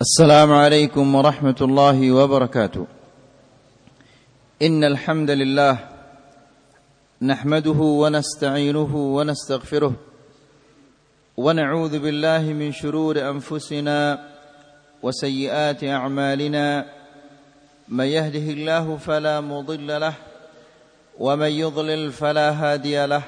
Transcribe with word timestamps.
السلام 0.00 0.52
عليكم 0.52 1.14
ورحمة 1.14 1.56
الله 1.60 2.12
وبركاته. 2.12 2.86
إن 4.62 4.84
الحمد 4.84 5.30
لله 5.30 5.78
نحمده 7.22 7.80
ونستعينه 7.80 8.96
ونستغفره 8.96 9.94
ونعوذ 11.36 11.98
بالله 11.98 12.42
من 12.52 12.72
شرور 12.72 13.30
أنفسنا 13.30 14.28
وسيئات 15.02 15.84
أعمالنا. 15.84 16.86
من 17.88 18.04
يهده 18.04 18.46
الله 18.52 18.96
فلا 18.96 19.40
مضل 19.40 20.00
له 20.00 20.14
ومن 21.18 21.50
يضلل 21.50 22.12
فلا 22.12 22.50
هادي 22.50 23.06
له. 23.06 23.22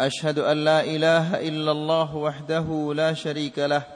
أشهد 0.00 0.38
أن 0.38 0.64
لا 0.64 0.80
إله 0.80 1.48
إلا 1.48 1.72
الله 1.72 2.16
وحده 2.16 2.92
لا 2.96 3.12
شريك 3.12 3.58
له. 3.58 3.95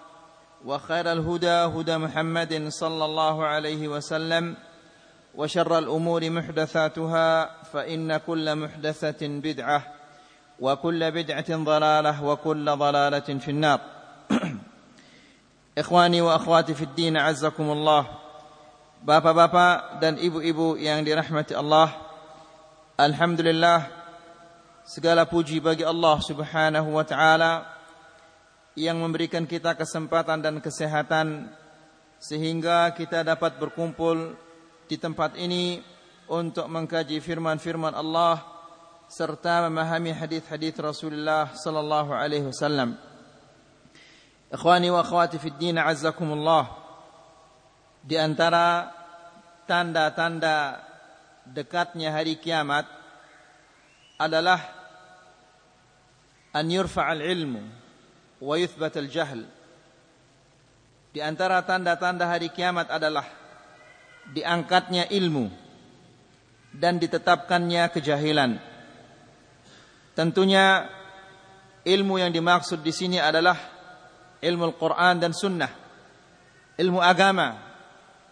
وخير 0.65 1.11
الهدى 1.11 1.57
هدى 1.73 1.97
محمد 1.97 2.67
صلى 2.69 3.05
الله 3.05 3.45
عليه 3.45 3.87
وسلم 3.87 4.55
وشر 5.35 5.77
الأمور 5.77 6.29
محدثاتها 6.29 7.49
فإن 7.73 8.17
كل 8.17 8.55
محدثة 8.55 9.27
بدعة 9.27 9.83
وكل 10.59 11.11
بدعة 11.11 11.49
ضلالة 11.49 12.23
وكل 12.23 12.65
ضلالة 12.65 13.29
في 13.39 13.51
النار. 13.51 13.79
إخواني 15.77 16.21
وأخواتي 16.21 16.73
في 16.73 16.83
الدين 16.83 17.17
عزكم 17.17 17.71
الله. 17.71 18.05
Bapak-bapak 19.01 19.97
dan 19.97 20.21
ibu-ibu 20.21 20.77
yang 20.77 21.01
dirahmati 21.01 21.57
Allah 21.57 21.89
Alhamdulillah 23.01 23.89
Segala 24.85 25.25
puji 25.25 25.57
bagi 25.57 25.81
Allah 25.81 26.21
subhanahu 26.21 26.93
wa 26.93 27.01
ta'ala. 27.01 27.80
Yang 28.75 28.99
memberikan 28.99 29.43
kita 29.43 29.75
kesempatan 29.75 30.39
dan 30.39 30.63
kesehatan 30.63 31.51
sehingga 32.21 32.93
kita 32.95 33.25
dapat 33.25 33.59
berkumpul 33.59 34.37
di 34.87 34.95
tempat 34.95 35.35
ini 35.35 35.83
untuk 36.31 36.69
mengkaji 36.71 37.19
firman-firman 37.19 37.91
Allah 37.91 38.39
serta 39.11 39.67
memahami 39.67 40.15
hadis-hadis 40.15 40.71
Rasulullah 40.79 41.51
sallallahu 41.51 42.15
alaihi 42.15 42.47
wasallam. 42.47 42.95
Ikhwani 44.47 44.87
wa 44.87 45.03
akhwati 45.03 45.35
fid 45.35 45.59
din 45.59 45.75
azzakumullah. 45.75 46.71
Di 48.03 48.15
antara 48.15 48.87
tanda-tanda 49.67 50.79
dekatnya 51.43 52.15
hari 52.15 52.39
kiamat 52.39 52.87
adalah 54.15 54.63
an 56.55 56.65
yurfa'al 56.67 57.19
ilmu 57.19 57.80
wa 58.41 58.57
al-jahl. 58.57 59.45
Di 61.13 61.21
antara 61.21 61.61
tanda-tanda 61.61 62.25
hari 62.25 62.49
kiamat 62.49 62.89
adalah 62.89 63.27
diangkatnya 64.33 65.11
ilmu 65.13 65.53
dan 66.73 66.97
ditetapkannya 66.97 67.85
kejahilan. 67.93 68.57
Tentunya 70.17 70.89
ilmu 71.85 72.17
yang 72.17 72.31
dimaksud 72.33 72.81
di 72.81 72.91
sini 72.95 73.21
adalah 73.21 73.55
ilmu 74.41 74.73
Al-Qur'an 74.73 75.21
dan 75.21 75.31
sunnah. 75.35 75.71
Ilmu 76.79 76.97
agama 76.97 77.59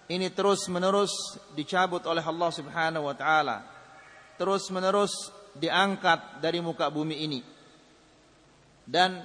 ini 0.09 0.34
terus 0.34 0.66
menerus 0.72 1.38
dicabut 1.53 2.02
oleh 2.09 2.24
Allah 2.25 2.50
Subhanahu 2.50 3.06
wa 3.06 3.16
taala. 3.16 3.62
Terus 4.40 4.72
menerus 4.74 5.12
diangkat 5.53 6.42
dari 6.42 6.64
muka 6.64 6.88
bumi 6.88 7.28
ini. 7.28 7.40
Dan 8.88 9.22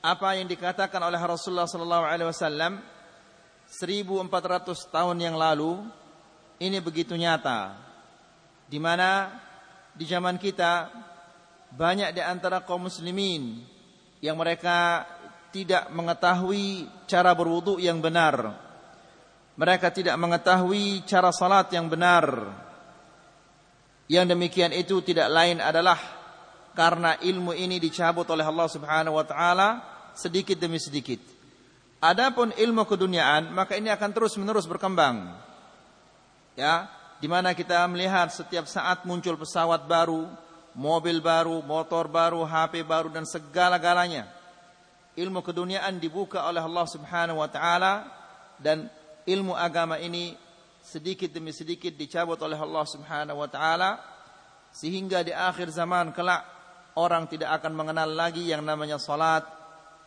apa 0.00 0.32
yang 0.40 0.48
dikatakan 0.48 1.00
oleh 1.04 1.20
Rasulullah 1.20 1.68
sallallahu 1.68 2.04
alaihi 2.08 2.28
wasallam 2.28 2.80
1400 3.68 4.24
tahun 4.88 5.16
yang 5.20 5.36
lalu 5.36 5.84
ini 6.60 6.80
begitu 6.80 7.14
nyata. 7.14 7.76
Di 8.64 8.80
mana 8.80 9.28
di 9.92 10.08
zaman 10.08 10.40
kita 10.40 10.88
banyak 11.70 12.16
di 12.16 12.22
antara 12.24 12.64
kaum 12.64 12.88
muslimin 12.88 13.62
yang 14.24 14.36
mereka 14.40 15.04
tidak 15.50 15.90
mengetahui 15.92 16.88
cara 17.06 17.36
berwudu 17.36 17.76
yang 17.78 18.00
benar. 18.00 18.56
Mereka 19.60 19.92
tidak 19.92 20.16
mengetahui 20.16 21.04
cara 21.04 21.28
salat 21.34 21.68
yang 21.74 21.90
benar. 21.90 22.48
Yang 24.10 24.26
demikian 24.34 24.72
itu 24.74 25.04
tidak 25.04 25.28
lain 25.30 25.60
adalah 25.62 26.19
karena 26.74 27.18
ilmu 27.18 27.52
ini 27.54 27.82
dicabut 27.82 28.26
oleh 28.30 28.46
Allah 28.46 28.68
Subhanahu 28.70 29.18
wa 29.18 29.26
taala 29.26 29.68
sedikit 30.14 30.58
demi 30.58 30.78
sedikit. 30.78 31.18
Adapun 32.00 32.54
ilmu 32.56 32.88
keduniaan 32.88 33.52
maka 33.52 33.76
ini 33.76 33.92
akan 33.92 34.10
terus-menerus 34.14 34.64
berkembang. 34.64 35.36
Ya, 36.56 36.88
di 37.20 37.28
mana 37.28 37.52
kita 37.52 37.84
melihat 37.88 38.32
setiap 38.32 38.64
saat 38.64 39.04
muncul 39.04 39.36
pesawat 39.36 39.84
baru, 39.84 40.28
mobil 40.72 41.20
baru, 41.20 41.60
motor 41.60 42.08
baru, 42.08 42.42
HP 42.44 42.84
baru 42.84 43.12
dan 43.12 43.28
segala-galanya. 43.28 44.28
Ilmu 45.18 45.44
keduniaan 45.44 46.00
dibuka 46.00 46.46
oleh 46.48 46.62
Allah 46.62 46.86
Subhanahu 46.88 47.44
wa 47.44 47.50
taala 47.50 48.08
dan 48.56 48.88
ilmu 49.28 49.52
agama 49.52 50.00
ini 50.00 50.32
sedikit 50.80 51.28
demi 51.28 51.52
sedikit 51.52 51.92
dicabut 51.92 52.40
oleh 52.40 52.56
Allah 52.56 52.84
Subhanahu 52.88 53.44
wa 53.44 53.48
taala 53.50 54.00
sehingga 54.72 55.20
di 55.20 55.34
akhir 55.34 55.68
zaman 55.74 56.14
kelak 56.16 56.59
orang 56.98 57.30
tidak 57.30 57.60
akan 57.60 57.72
mengenal 57.74 58.10
lagi 58.10 58.46
yang 58.46 58.64
namanya 58.64 58.98
salat, 58.98 59.46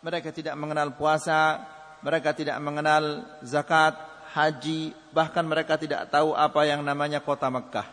mereka 0.04 0.36
tidak 0.36 0.56
mengenal 0.60 0.92
puasa, 0.96 1.64
mereka 2.04 2.36
tidak 2.36 2.60
mengenal 2.60 3.24
zakat, 3.46 3.96
haji, 4.36 4.92
bahkan 5.16 5.46
mereka 5.46 5.80
tidak 5.80 6.12
tahu 6.12 6.36
apa 6.36 6.68
yang 6.68 6.84
namanya 6.84 7.24
kota 7.24 7.48
Mekah. 7.48 7.88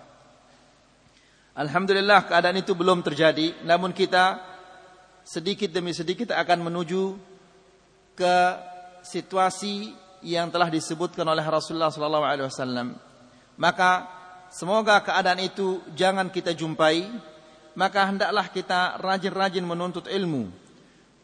Alhamdulillah 1.55 2.27
keadaan 2.27 2.59
itu 2.59 2.73
belum 2.75 3.05
terjadi, 3.05 3.63
namun 3.63 3.93
kita 3.95 4.41
sedikit 5.23 5.71
demi 5.71 5.93
sedikit 5.93 6.33
akan 6.33 6.59
menuju 6.73 7.15
ke 8.17 8.37
situasi 9.05 9.95
yang 10.25 10.49
telah 10.53 10.69
disebutkan 10.69 11.25
oleh 11.25 11.45
Rasulullah 11.45 11.93
sallallahu 11.93 12.27
alaihi 12.27 12.49
wasallam. 12.49 12.97
Maka 13.61 14.09
semoga 14.49 15.01
keadaan 15.05 15.41
itu 15.41 15.85
jangan 15.93 16.33
kita 16.33 16.57
jumpai 16.57 17.07
maka 17.79 18.11
hendaklah 18.11 18.47
kita 18.51 18.99
rajin-rajin 18.99 19.63
menuntut 19.63 20.11
ilmu 20.11 20.51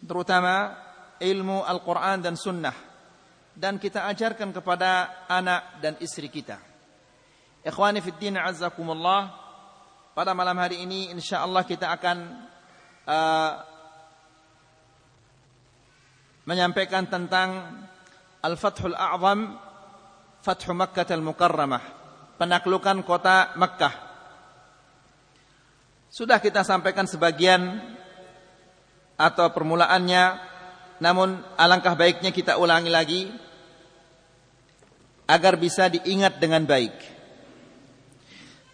terutama 0.05 0.77
ilmu 1.19 1.65
Al-Qur'an 1.65 2.21
dan 2.23 2.37
sunnah 2.37 2.75
dan 3.57 3.81
kita 3.81 4.05
ajarkan 4.13 4.53
kepada 4.53 5.25
anak 5.33 5.81
dan 5.81 5.97
istri 6.05 6.29
kita. 6.29 6.61
Ikhwani 7.65 8.05
fi 8.05 8.13
din 8.21 8.37
azzakumullah 8.37 9.33
pada 10.13 10.37
malam 10.37 10.55
hari 10.61 10.85
ini 10.85 11.11
insyaallah 11.11 11.65
kita 11.65 11.89
akan 11.89 12.19
uh, 13.09 13.53
menyampaikan 16.47 17.11
tentang 17.11 17.83
Al-Fathul 18.45 18.95
A'zam 18.95 19.59
Fathu 20.45 20.71
Makkah 20.77 21.11
Al-Mukarramah 21.11 21.83
penaklukan 22.39 23.03
kota 23.03 23.57
Makkah 23.59 24.06
sudah 26.17 26.41
kita 26.41 26.65
sampaikan 26.65 27.05
sebagian 27.05 27.77
atau 29.21 29.53
permulaannya, 29.53 30.41
namun 30.97 31.45
alangkah 31.61 31.93
baiknya 31.93 32.33
kita 32.33 32.57
ulangi 32.57 32.89
lagi 32.89 33.23
agar 35.29 35.61
bisa 35.61 35.93
diingat 35.93 36.41
dengan 36.41 36.65
baik. 36.65 36.97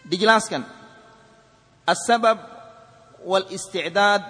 dijelaskan 0.02 0.66
as-sabab 1.86 2.42
wal 3.22 3.46
isti'dad 3.54 4.22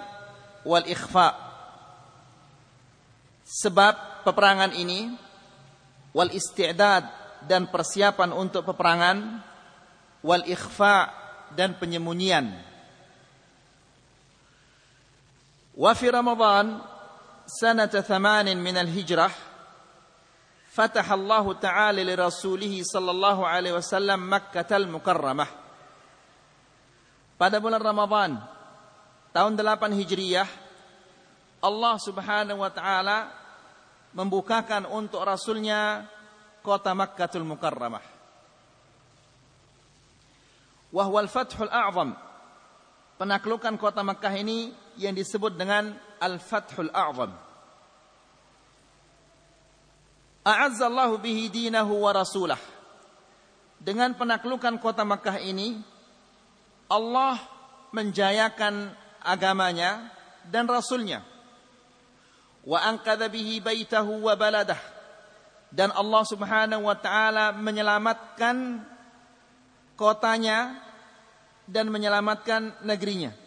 wal 0.61 0.85
ikhfa 0.85 1.33
sebab 3.41 4.21
peperangan 4.21 4.69
ini 4.77 5.17
wal 6.13 6.29
isti'dad 6.29 7.09
dan 7.49 7.73
persiapan 7.73 8.37
untuk 8.37 8.69
peperangan 8.69 9.41
wal 10.21 10.45
ikhfa 10.45 11.09
dan 11.57 11.73
penyembunyian 11.73 12.72
fi 15.73 16.07
ramadan 16.09 16.81
sanata 17.45 18.01
8 18.01 18.53
min 18.57 18.77
al-hijrah 18.77 19.53
فتح 20.73 21.05
الله 21.05 21.45
تعالى 21.61 22.01
لرسوله 22.01 22.73
صلى 22.81 23.11
الله 23.13 23.37
عليه 23.45 23.73
وسلم 23.77 24.17
مكة 24.17 24.69
المكرمة 24.73 25.45
pada 27.37 27.61
bulan 27.61 27.77
Ramadan 27.77 28.41
tahun 29.29 29.53
8 29.53 29.93
Hijriyah 29.93 30.49
Allah 31.61 31.95
Subhanahu 32.01 32.65
wa 32.65 32.71
taala 32.73 33.29
membukakan 34.17 34.89
untuk 34.89 35.21
rasulnya 35.21 36.09
kota 36.65 36.91
Makkatul 36.93 37.45
Mukarramah. 37.47 38.03
Wa 40.93 41.03
huwa 41.09 41.19
al-fathul 41.23 41.71
a'zam. 41.71 42.13
Penaklukan 43.17 43.75
kota 43.79 44.03
Makkah 44.05 44.33
ini 44.37 44.75
yang 44.97 45.13
disebut 45.17 45.57
dengan 45.57 45.93
Al-Fathul 46.21 46.91
A'zam. 46.93 47.31
A'azza 50.43 50.91
Allah 50.91 51.11
bihi 51.15 51.47
dinahu 51.47 52.03
wa 52.03 52.11
rasulah. 52.11 52.59
Dengan 53.79 54.15
penaklukan 54.15 54.79
kota 54.79 55.03
Makkah 55.03 55.39
ini 55.39 55.79
Allah 56.91 57.39
menjayakan 57.95 58.91
agamanya 59.23 60.11
dan 60.47 60.67
rasulnya. 60.67 61.23
Wa 62.63 62.83
anqadha 62.83 63.27
bihi 63.31 63.59
baitahu 63.63 64.27
wa 64.27 64.35
baladah. 64.35 64.79
Dan 65.73 65.89
Allah 65.95 66.23
Subhanahu 66.27 66.85
wa 66.85 66.95
taala 66.99 67.55
menyelamatkan 67.55 68.83
kotanya 69.97 70.79
dan 71.65 71.87
menyelamatkan 71.89 72.83
negerinya. 72.83 73.42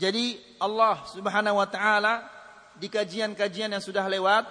Jadi 0.00 0.40
Allah 0.56 1.04
Subhanahu 1.12 1.60
wa 1.60 1.68
taala 1.68 2.24
di 2.80 2.88
kajian-kajian 2.88 3.68
yang 3.68 3.84
sudah 3.84 4.08
lewat 4.08 4.48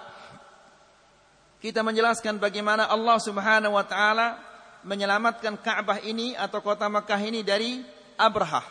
kita 1.58 1.82
menjelaskan 1.82 2.38
bagaimana 2.38 2.86
Allah 2.86 3.18
Subhanahu 3.18 3.74
wa 3.74 3.82
taala 3.82 4.38
menyelamatkan 4.86 5.58
Ka'bah 5.58 5.98
ini 6.06 6.38
atau 6.38 6.62
kota 6.62 6.86
Makkah 6.86 7.18
ini 7.18 7.42
dari 7.42 7.82
Abrahah. 8.14 8.64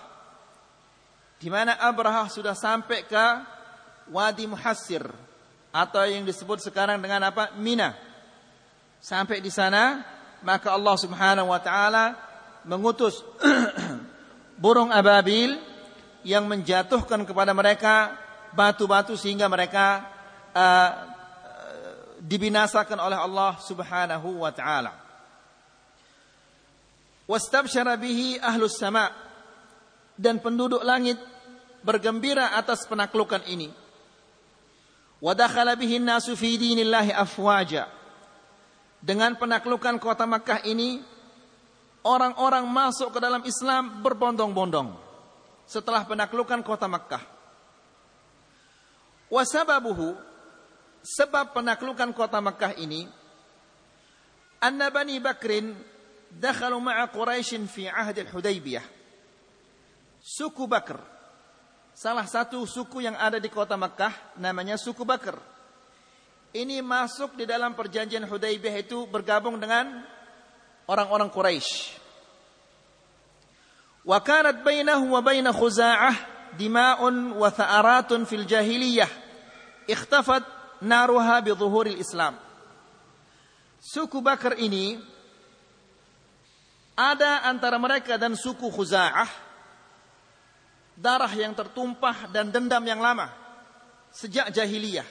Di 1.36 1.52
mana 1.52 1.76
Abrahah 1.84 2.32
sudah 2.32 2.56
sampai 2.56 3.04
ke 3.06 3.26
Wadi 4.10 4.48
Muhassir 4.48 5.04
atau 5.70 6.02
yang 6.08 6.24
disebut 6.24 6.64
sekarang 6.64 6.98
dengan 7.04 7.28
apa? 7.28 7.54
Mina. 7.60 7.94
Sampai 9.04 9.44
di 9.44 9.52
sana 9.52 10.00
maka 10.42 10.72
Allah 10.72 10.96
Subhanahu 10.96 11.52
wa 11.52 11.60
taala 11.60 12.16
mengutus 12.64 13.20
burung 14.64 14.90
ababil 14.96 15.69
yang 16.24 16.48
menjatuhkan 16.48 17.24
kepada 17.24 17.56
mereka 17.56 18.16
batu-batu 18.52 19.16
sehingga 19.16 19.48
mereka 19.48 20.04
uh, 20.52 20.92
dibinasakan 22.20 23.00
oleh 23.00 23.18
Allah 23.18 23.56
Subhanahu 23.64 24.44
wa 24.44 24.52
taala. 24.52 24.94
Wastabsyara 27.30 27.96
bihi 27.96 28.42
ahlus 28.42 28.76
sama 28.76 29.14
dan 30.20 30.42
penduduk 30.42 30.82
langit 30.84 31.16
bergembira 31.86 32.58
atas 32.58 32.84
penaklukan 32.90 33.40
ini. 33.48 33.72
Wa 35.24 35.32
dakhala 35.38 35.78
bihi 35.80 36.02
nasu 36.02 36.36
fi 36.36 36.58
dinillahi 36.60 37.16
afwaja. 37.16 37.88
Dengan 39.00 39.40
penaklukan 39.40 39.96
kota 39.96 40.28
Makkah 40.28 40.68
ini 40.68 41.00
orang-orang 42.04 42.68
masuk 42.68 43.16
ke 43.16 43.20
dalam 43.24 43.40
Islam 43.48 44.04
berbondong-bondong 44.04 45.09
setelah 45.70 46.02
penaklukan 46.10 46.66
kota 46.66 46.90
Makkah. 46.90 47.22
Wasababuhu 49.30 50.18
sebab 51.06 51.54
penaklukan 51.54 52.10
kota 52.18 52.42
Makkah 52.42 52.74
ini 52.82 53.06
anna 54.58 54.90
Bani 54.90 55.22
Bakrin 55.22 55.78
dakhalu 56.34 56.82
ma'a 56.82 57.06
Quraisy 57.14 57.62
fi 57.70 57.86
ahd 57.86 58.18
al-Hudaybiyah 58.26 58.82
suku 60.18 60.66
Bakr 60.66 60.98
salah 61.94 62.26
satu 62.26 62.66
suku 62.66 63.06
yang 63.06 63.14
ada 63.14 63.38
di 63.38 63.54
kota 63.54 63.78
Makkah 63.78 64.42
namanya 64.42 64.82
suku 64.82 65.06
Bakr. 65.06 65.38
Ini 66.50 66.82
masuk 66.82 67.38
di 67.38 67.46
dalam 67.46 67.78
perjanjian 67.78 68.26
Hudaybiyah 68.26 68.82
itu 68.82 69.06
bergabung 69.06 69.62
dengan 69.62 70.02
orang-orang 70.90 71.30
Quraisy 71.30 71.99
wa 74.10 74.18
kanat 74.26 74.66
bainahu 74.66 75.14
wa 75.14 75.22
bain 75.22 75.46
Khuza'ah 75.46 76.18
dima'un 76.58 77.38
wa 77.38 77.46
tha'aratun 77.54 78.26
fil 78.26 78.42
jahiliyah 78.50 79.06
ikhtafat 79.86 80.42
naruha 80.82 81.38
bi 81.46 81.54
Islam. 81.94 82.34
Suku 83.78 84.18
Bakar 84.18 84.58
ini 84.58 84.98
ada 86.98 87.46
antara 87.46 87.78
mereka 87.78 88.18
dan 88.18 88.34
suku 88.34 88.74
Khuza'ah 88.74 89.30
darah 90.98 91.32
yang 91.32 91.54
tertumpah 91.54 92.34
dan 92.34 92.50
dendam 92.50 92.82
yang 92.82 92.98
lama 93.00 93.30
sejak 94.10 94.50
jahiliyah. 94.50 95.06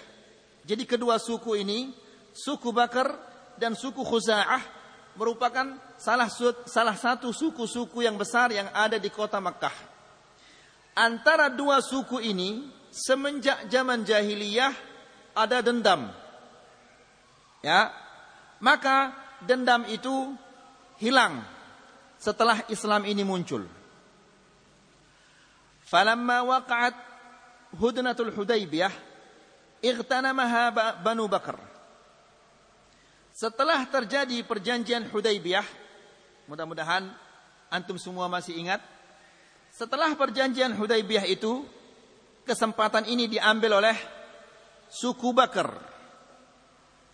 Jadi 0.67 0.85
kedua 0.85 1.23
suku 1.23 1.55
ini, 1.55 1.95
suku 2.35 2.75
Bakar 2.75 3.15
dan 3.62 3.79
suku 3.79 4.03
Khuza'ah 4.03 4.61
merupakan 5.15 5.88
salah 5.99 6.31
salah 6.65 6.97
satu 6.97 7.35
suku-suku 7.35 8.06
yang 8.06 8.17
besar 8.17 8.55
yang 8.55 8.71
ada 8.73 8.97
di 8.97 9.11
kota 9.11 9.43
Makkah. 9.43 9.75
Antara 10.95 11.50
dua 11.50 11.83
suku 11.83 12.23
ini 12.23 12.67
semenjak 12.91 13.69
zaman 13.71 14.03
jahiliyah 14.06 14.75
ada 15.35 15.62
dendam. 15.62 16.11
Ya. 17.62 17.91
Maka 18.59 19.14
dendam 19.47 19.87
itu 19.87 20.35
hilang 20.99 21.47
setelah 22.19 22.67
Islam 22.67 23.07
ini 23.07 23.23
muncul. 23.23 23.62
Falamma 25.87 26.43
waqa'at 26.43 26.95
hudnatul 27.78 28.35
Hudaybiyah 28.35 28.90
igtanamaha 29.81 30.99
Banu 31.00 31.31
Bakar. 31.31 31.62
Setelah 33.31 33.87
terjadi 33.87 34.43
perjanjian 34.43 35.07
Hudaybiyah, 35.07 35.62
mudah-mudahan 36.49 37.07
antum 37.69 38.00
semua 38.00 38.26
masih 38.26 38.57
ingat. 38.57 38.81
Setelah 39.69 40.17
perjanjian 40.17 40.73
Hudaybiyah 40.73 41.28
itu, 41.28 41.62
kesempatan 42.49 43.05
ini 43.05 43.28
diambil 43.28 43.85
oleh 43.85 43.97
suku 44.88 45.37
Bakar. 45.37 45.69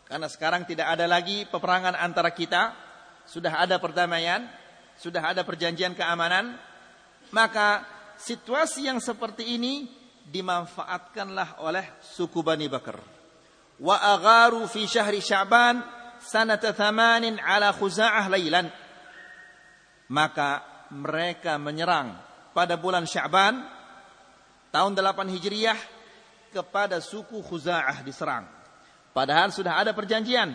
Karena 0.06 0.30
sekarang 0.30 0.62
tidak 0.62 0.86
ada 0.94 1.10
lagi 1.10 1.42
peperangan 1.50 1.98
antara 1.98 2.30
kita, 2.30 2.72
sudah 3.26 3.58
ada 3.58 3.82
perdamaian, 3.82 4.46
sudah 4.94 5.34
ada 5.34 5.42
perjanjian 5.42 5.98
keamanan, 5.98 6.54
maka 7.34 7.82
situasi 8.14 8.86
yang 8.86 9.02
seperti 9.02 9.58
ini 9.58 9.90
dimanfaatkanlah 10.30 11.58
oleh 11.66 11.98
suku 12.00 12.40
Bani 12.46 12.70
Bakar. 12.70 13.02
Wa 13.82 13.98
agharu 14.14 14.70
fi 14.70 14.86
syahri 14.86 15.18
Sya'ban 15.18 15.82
sanata 16.22 16.70
thamanin 16.70 17.42
ala 17.42 17.74
Khuza'ah 17.74 18.30
lailan. 18.30 18.70
Maka 20.14 20.62
mereka 20.94 21.58
menyerang 21.58 22.14
pada 22.54 22.78
bulan 22.78 23.02
Sya'ban 23.02 23.66
tahun 24.70 24.94
8 24.94 25.34
Hijriah 25.34 25.78
kepada 26.54 27.02
suku 27.02 27.42
Khuza'ah 27.42 28.06
diserang. 28.06 28.46
Padahal 29.10 29.50
sudah 29.50 29.82
ada 29.82 29.90
perjanjian. 29.90 30.54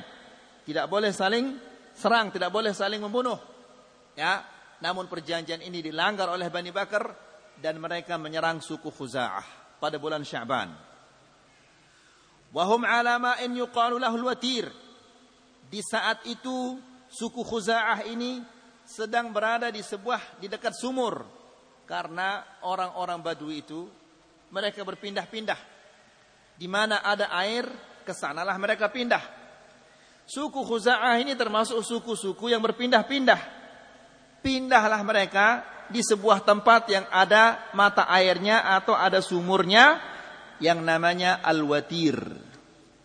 Tidak 0.63 0.87
boleh 0.87 1.11
saling 1.11 1.59
serang, 1.91 2.31
tidak 2.31 2.55
boleh 2.55 2.71
saling 2.71 3.03
membunuh. 3.03 3.35
Ya, 4.15 4.47
namun 4.79 5.11
perjanjian 5.11 5.59
ini 5.59 5.83
dilanggar 5.83 6.31
oleh 6.31 6.47
Bani 6.47 6.71
Bakar 6.71 7.11
dan 7.59 7.75
mereka 7.83 8.15
menyerang 8.15 8.63
suku 8.63 8.87
Khuza'ah 8.87 9.75
pada 9.79 9.99
bulan 9.99 10.23
Sya'ban. 10.23 10.71
Wahum 12.55 12.87
ala 12.87 13.19
ma'in 13.19 13.51
yuqalu 13.59 13.99
lahul 13.99 14.23
watir. 14.31 14.71
Di 15.69 15.83
saat 15.83 16.23
itu 16.25 16.79
suku 17.11 17.43
Khuza'ah 17.43 18.07
ini 18.07 18.39
sedang 18.89 19.29
berada 19.29 19.69
di 19.69 19.85
sebuah 19.85 20.41
di 20.41 20.49
dekat 20.49 20.73
sumur 20.73 21.21
karena 21.85 22.41
orang-orang 22.65 23.21
Badui 23.21 23.61
itu 23.61 23.85
mereka 24.49 24.81
berpindah-pindah 24.81 25.77
di 26.57 26.67
mana 26.67 27.05
ada 27.05 27.29
air, 27.37 27.69
ke 28.03 28.11
sanalah 28.11 28.57
mereka 28.57 28.89
pindah. 28.89 29.21
Suku 30.25 30.65
Khuza'ah 30.65 31.21
ini 31.21 31.33
termasuk 31.37 31.79
suku-suku 31.85 32.49
yang 32.49 32.59
berpindah-pindah. 32.59 33.61
pindahlah 34.39 35.03
mereka 35.03 35.67
di 35.91 35.99
sebuah 35.99 36.47
tempat 36.47 36.87
yang 36.87 37.03
ada 37.11 37.59
mata 37.75 38.07
airnya 38.07 38.63
atau 38.63 38.95
ada 38.95 39.19
sumurnya 39.19 39.99
yang 40.63 40.79
namanya 40.79 41.43
Al-Watir. 41.43 42.15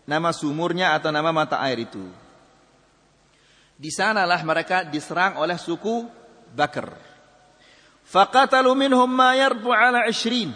Nama 0.07 0.31
sumurnya 0.31 0.95
atau 0.95 1.11
nama 1.11 1.35
mata 1.35 1.59
air 1.65 1.91
itu. 1.91 2.24
Di 3.75 3.91
sanalah 3.91 4.39
mereka 4.47 4.87
diserang 4.87 5.43
oleh 5.43 5.59
suku 5.59 6.07
Bakar. 6.55 6.95
Faqatalu 8.07 8.71
minhum 8.79 9.11
ma 9.11 9.35
yarbu 9.35 9.75
ala 9.75 10.07
20. 10.07 10.55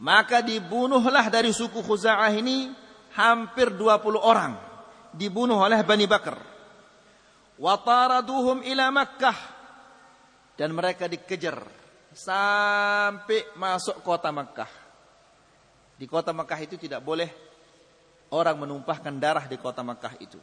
Maka 0.00 0.40
dibunuhlah 0.40 1.28
dari 1.28 1.52
suku 1.52 1.84
Khuza'ah 1.84 2.32
ini 2.34 2.72
hampir 3.14 3.70
20 3.70 4.18
orang. 4.18 4.58
Dibunuh 5.14 5.60
oleh 5.60 5.78
Bani 5.86 6.06
Bakar. 6.10 6.40
Wa 7.60 7.76
taraduhum 7.78 8.64
ila 8.64 8.88
Makkah 8.88 9.38
dan 10.56 10.72
mereka 10.72 11.04
dikejar 11.04 11.60
sampai 12.10 13.54
masuk 13.54 14.00
kota 14.00 14.32
Makkah. 14.32 14.70
Di 16.00 16.08
kota 16.08 16.32
Makkah 16.32 16.60
itu 16.64 16.80
tidak 16.80 17.04
boleh 17.04 17.28
orang 18.32 18.56
menumpahkan 18.64 19.12
darah 19.20 19.44
di 19.44 19.60
kota 19.60 19.84
Makkah 19.84 20.16
itu. 20.18 20.40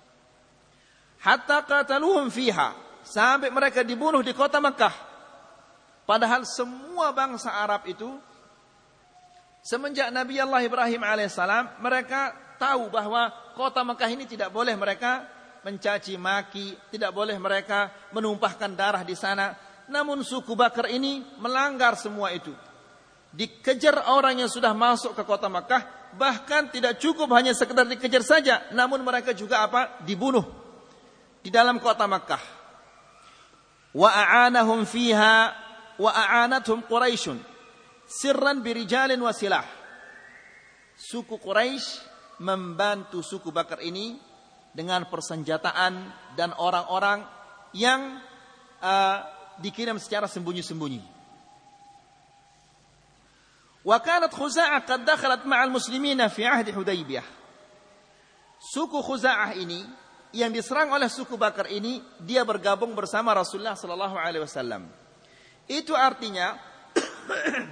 Hatta 1.22 1.66
qataluhum 1.66 2.30
fiha 2.30 2.76
sampai 3.02 3.50
mereka 3.50 3.82
dibunuh 3.82 4.22
di 4.22 4.36
kota 4.36 4.62
Makkah. 4.62 4.94
Padahal 6.08 6.48
semua 6.48 7.12
bangsa 7.12 7.52
Arab 7.52 7.84
itu 7.90 8.08
semenjak 9.66 10.08
Nabi 10.14 10.40
Allah 10.40 10.64
Ibrahim 10.64 11.04
alaihissalam 11.04 11.84
mereka 11.84 12.32
tahu 12.56 12.88
bahwa 12.88 13.28
kota 13.58 13.84
Makkah 13.84 14.08
ini 14.08 14.24
tidak 14.24 14.54
boleh 14.54 14.78
mereka 14.78 15.28
mencaci 15.68 16.16
maki, 16.16 16.80
tidak 16.94 17.12
boleh 17.12 17.36
mereka 17.36 17.92
menumpahkan 18.16 18.72
darah 18.72 19.04
di 19.04 19.18
sana 19.18 19.68
namun 19.88 20.22
suku 20.24 20.54
Bakar 20.54 20.92
ini 20.92 21.24
melanggar 21.40 21.96
semua 21.96 22.36
itu. 22.36 22.52
Dikejar 23.32 24.08
orang 24.12 24.44
yang 24.44 24.52
sudah 24.52 24.72
masuk 24.72 25.16
ke 25.16 25.24
kota 25.24 25.48
Makkah, 25.48 26.12
bahkan 26.16 26.68
tidak 26.72 27.00
cukup 27.00 27.28
hanya 27.36 27.52
sekedar 27.52 27.88
dikejar 27.88 28.24
saja, 28.24 28.56
namun 28.72 29.04
mereka 29.04 29.32
juga 29.36 29.64
apa? 29.64 30.00
Dibunuh 30.04 30.67
di 31.42 31.50
dalam 31.50 31.80
kota 31.82 32.06
Makkah. 32.06 32.44
Wa 33.98 34.10
a'anahum 34.14 34.86
fiha 34.86 35.36
wa 35.98 36.12
a'anathum 36.14 36.86
Quraisyun 36.86 37.40
sirran 38.08 38.64
birijalin 38.64 39.20
wa 39.20 39.34
silah. 39.36 39.66
Suku 40.98 41.38
Quraisy 41.38 42.02
membantu 42.42 43.22
suku 43.22 43.54
Bakar 43.54 43.84
ini 43.84 44.18
dengan 44.74 45.06
persenjataan 45.10 45.94
dan 46.38 46.54
orang-orang 46.58 47.26
yang 47.74 48.22
uh, 48.82 49.18
dikirim 49.62 49.98
secara 49.98 50.30
sembunyi-sembunyi. 50.30 51.02
Wa 53.88 53.98
kanat 54.04 54.34
Khuza'ah 54.34 54.84
qad 54.84 55.06
dakhalat 55.06 55.48
ma'al 55.48 55.72
muslimina 55.72 56.30
fi 56.30 56.46
ahdi 56.46 56.74
Hudaybiyah. 56.74 57.26
Suku 58.58 59.00
Khuza'ah 59.02 59.54
ini 59.58 59.86
yang 60.36 60.52
diserang 60.52 60.92
oleh 60.92 61.08
suku 61.08 61.40
Bakar 61.40 61.72
ini 61.72 62.04
dia 62.20 62.44
bergabung 62.44 62.92
bersama 62.96 63.32
Rasulullah 63.32 63.76
sallallahu 63.76 64.16
alaihi 64.20 64.44
wasallam. 64.44 64.88
Itu 65.68 65.96
artinya 65.96 66.60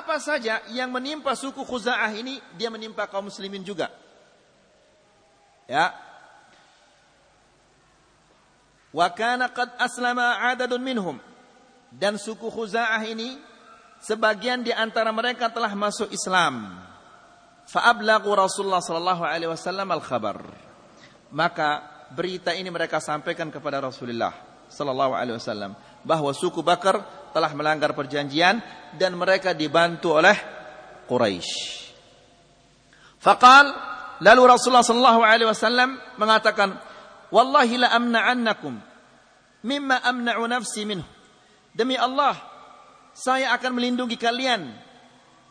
apa 0.00 0.16
saja 0.20 0.60
yang 0.72 0.92
menimpa 0.92 1.36
suku 1.36 1.64
Khuza'ah 1.64 2.12
ini 2.16 2.40
dia 2.56 2.72
menimpa 2.72 3.08
kaum 3.08 3.28
muslimin 3.28 3.64
juga. 3.64 3.92
Ya, 5.66 5.92
Wa 8.96 9.12
kana 9.12 9.52
qad 9.52 9.76
aslama 9.76 10.40
adadun 10.40 10.80
minhum. 10.80 11.20
Dan 11.92 12.16
suku 12.16 12.48
Khuza'ah 12.48 13.04
ini 13.04 13.36
sebagian 14.00 14.64
di 14.64 14.72
antara 14.72 15.12
mereka 15.12 15.52
telah 15.52 15.76
masuk 15.76 16.08
Islam. 16.08 16.80
Fa'ablagu 17.66 18.30
Rasulullah 18.30 18.78
sallallahu 18.78 19.26
alaihi 19.26 19.50
wasallam 19.50 19.90
al-khabar. 19.90 20.38
Maka 21.34 21.82
berita 22.14 22.54
ini 22.54 22.70
mereka 22.70 23.02
sampaikan 23.02 23.50
kepada 23.50 23.82
Rasulullah 23.82 24.30
sallallahu 24.70 25.12
alaihi 25.14 25.36
wasallam 25.38 25.74
bahwa 26.06 26.30
suku 26.30 26.62
Bakar 26.62 27.02
telah 27.34 27.50
melanggar 27.54 27.90
perjanjian 27.92 28.62
dan 28.94 29.18
mereka 29.18 29.50
dibantu 29.50 30.14
oleh 30.14 30.38
Quraisy. 31.10 31.50
Faqal 33.18 33.66
lalu 34.22 34.42
Rasulullah 34.46 34.86
sallallahu 34.86 35.20
alaihi 35.26 35.50
wasallam 35.50 35.98
mengatakan 36.16 36.78
Wallahi 37.26 37.82
la 37.82 37.90
amna'annakum 37.90 38.78
mimma 39.66 39.98
amna'u 40.06 40.46
nafsi 40.46 40.86
minhu. 40.86 41.02
Demi 41.74 41.98
Allah, 41.98 42.38
saya 43.12 43.52
akan 43.52 43.76
melindungi 43.76 44.16
kalian 44.16 44.70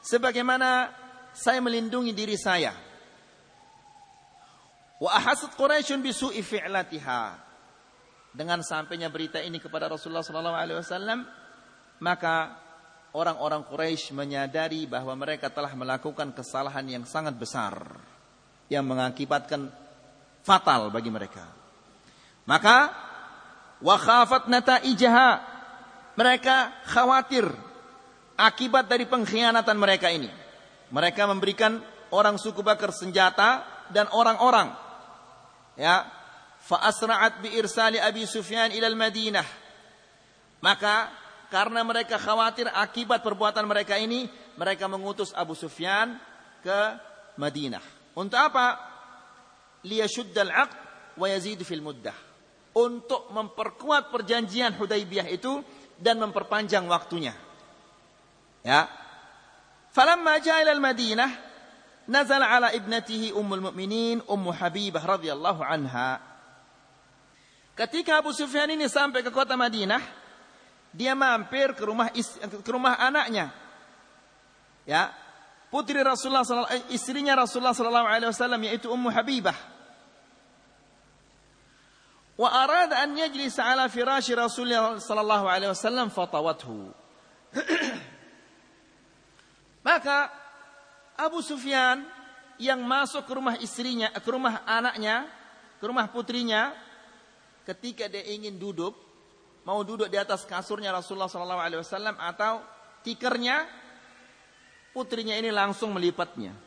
sebagaimana 0.01 0.89
saya 1.35 1.59
melindungi 1.59 2.15
diri 2.15 2.39
saya. 2.39 2.71
Wa 5.03 5.11
ahasat 5.19 5.53
Quraisyun 5.59 5.99
bisu'i 5.99 6.39
fi'latiha. 6.39 7.43
Dengan 8.35 8.63
sampainya 8.63 9.07
berita 9.07 9.39
ini 9.39 9.59
kepada 9.63 9.87
Rasulullah 9.87 10.23
sallallahu 10.23 10.59
alaihi 10.59 10.79
wasallam, 10.79 11.23
maka 12.03 12.55
orang-orang 13.15 13.63
Quraisy 13.63 14.11
menyadari 14.11 14.83
bahwa 14.87 15.15
mereka 15.15 15.47
telah 15.47 15.71
melakukan 15.71 16.35
kesalahan 16.35 16.83
yang 16.83 17.03
sangat 17.07 17.31
besar 17.39 17.79
yang 18.67 18.83
mengakibatkan 18.83 19.71
fatal 20.43 20.91
bagi 20.91 21.07
mereka. 21.07 21.47
Maka 22.43 22.91
wa 23.79 23.95
khafat 23.95 24.51
nataijaha 24.51 25.29
mereka 26.19 26.75
khawatir 26.91 27.47
akibat 28.35 28.91
dari 28.91 29.07
pengkhianatan 29.07 29.77
mereka 29.79 30.11
ini. 30.11 30.27
Mereka 30.93 31.25
memberikan 31.25 31.81
orang 32.13 32.37
suku 32.37 32.61
Bakar 32.61 32.93
senjata 32.93 33.65
dan 33.89 34.09
orang-orang. 34.13 34.73
Ya, 35.75 36.07
fa 36.61 36.81
asra'at 36.85 37.43
bi 37.43 37.53
irsali 37.57 37.99
Abi 37.99 38.23
Sufyan 38.25 38.71
ila 38.71 38.89
Madinah. 38.93 39.47
Maka 40.63 41.11
karena 41.53 41.85
mereka 41.85 42.17
khawatir 42.17 42.65
akibat 42.71 43.21
perbuatan 43.21 43.65
mereka 43.69 43.99
ini, 43.99 44.25
mereka 44.57 44.89
mengutus 44.89 45.35
Abu 45.35 45.53
Sufyan 45.53 46.17
ke 46.65 46.79
Madinah. 47.37 47.83
Untuk 48.15 48.39
apa? 48.39 48.79
Liyashuddal 49.85 50.49
'aqd 50.49 50.77
wa 51.21 51.27
yazidu 51.29 51.61
fil 51.61 51.83
muddah 51.83 52.15
untuk 52.75 53.31
memperkuat 53.31 54.11
perjanjian 54.11 54.75
Hudaybiyah 54.75 55.31
itu 55.31 55.63
dan 55.95 56.19
memperpanjang 56.19 56.83
waktunya. 56.91 57.31
Ya. 58.65 58.91
Falamma 59.95 60.43
ja'a 60.43 60.59
ila 60.67 60.75
al-Madinah 60.75 61.31
nazal 62.11 62.43
ala 62.43 62.75
ibnatihi 62.75 63.31
ummul 63.31 63.71
mu'minin 63.71 64.19
ummu 64.27 64.51
Habibah 64.51 64.99
radhiyallahu 64.99 65.63
anha. 65.63 66.19
Ketika 67.79 68.19
Abu 68.19 68.35
Sufyan 68.35 68.75
ini 68.75 68.91
sampai 68.91 69.23
ke 69.23 69.31
kota 69.31 69.55
Madinah, 69.55 70.03
dia 70.91 71.15
mampir 71.15 71.71
ke 71.71 71.83
rumah 71.87 72.11
ke 72.11 72.71
rumah 72.71 72.99
anaknya. 72.99 73.55
Ya. 74.83 75.15
Putri 75.71 76.03
Rasulullah 76.03 76.43
istrinya 76.91 77.35
Rasulullah 77.39 77.75
sallallahu 77.75 78.07
alaihi 78.07 78.31
wasallam 78.31 78.61
yaitu 78.63 78.87
Ummu 78.87 79.11
Habibah 79.11 79.55
wa 82.35 82.47
arada 82.51 82.99
an 82.99 83.15
yajlis 83.15 83.59
ala 83.59 83.87
firashi 83.87 84.35
Rasulullah 84.35 84.99
sallallahu 84.99 85.47
alaihi 85.47 85.71
wasallam 85.71 86.11
fatawathu. 86.11 86.91
Maka 89.85 90.33
Abu 91.13 91.45
Sufyan 91.45 92.01
yang 92.57 92.81
masuk 92.81 93.29
ke 93.29 93.33
rumah 93.37 93.53
istrinya, 93.61 94.09
ke 94.09 94.29
rumah 94.33 94.65
anaknya, 94.65 95.29
ke 95.77 95.85
rumah 95.85 96.09
putrinya, 96.09 96.73
ketika 97.69 98.09
dia 98.09 98.25
ingin 98.25 98.57
duduk, 98.57 98.97
mau 99.61 99.85
duduk 99.85 100.09
di 100.09 100.17
atas 100.17 100.41
kasurnya 100.41 100.89
Rasulullah 100.89 101.29
wasallam 101.29 102.17
atau 102.17 102.65
tikernya, 103.05 103.69
putrinya 104.89 105.37
ini 105.37 105.53
langsung 105.53 105.93
melipatnya. 105.93 106.57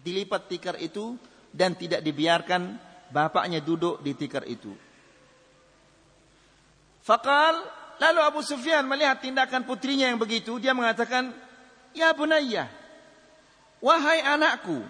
Dilipat 0.00 0.48
tikar 0.48 0.80
itu 0.80 1.20
dan 1.52 1.76
tidak 1.76 2.00
dibiarkan 2.00 2.80
bapaknya 3.12 3.60
duduk 3.60 4.00
di 4.00 4.16
tikar 4.16 4.48
itu. 4.48 4.72
Fakal 7.04 7.60
lalu 7.98 8.20
Abu 8.24 8.40
Sufyan 8.40 8.88
melihat 8.88 9.20
tindakan 9.20 9.68
putrinya 9.68 10.08
yang 10.08 10.20
begitu, 10.20 10.56
dia 10.62 10.72
mengatakan, 10.72 11.47
"Ya 11.98 12.14
bunayya, 12.14 12.70
wahai 13.82 14.22
anakku, 14.22 14.86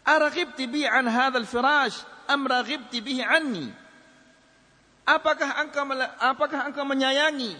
araghibti 0.00 0.64
bi 0.64 0.88
an 0.88 1.04
hadzal 1.04 1.44
firash 1.44 2.00
am 2.24 2.48
raghibti 2.48 3.04
bihi 3.04 3.20
anni?" 3.20 3.68
Apakah 5.04 5.60
engkau 5.60 5.84
apakah 6.22 6.70
engkau 6.70 6.86
menyayangi 6.86 7.58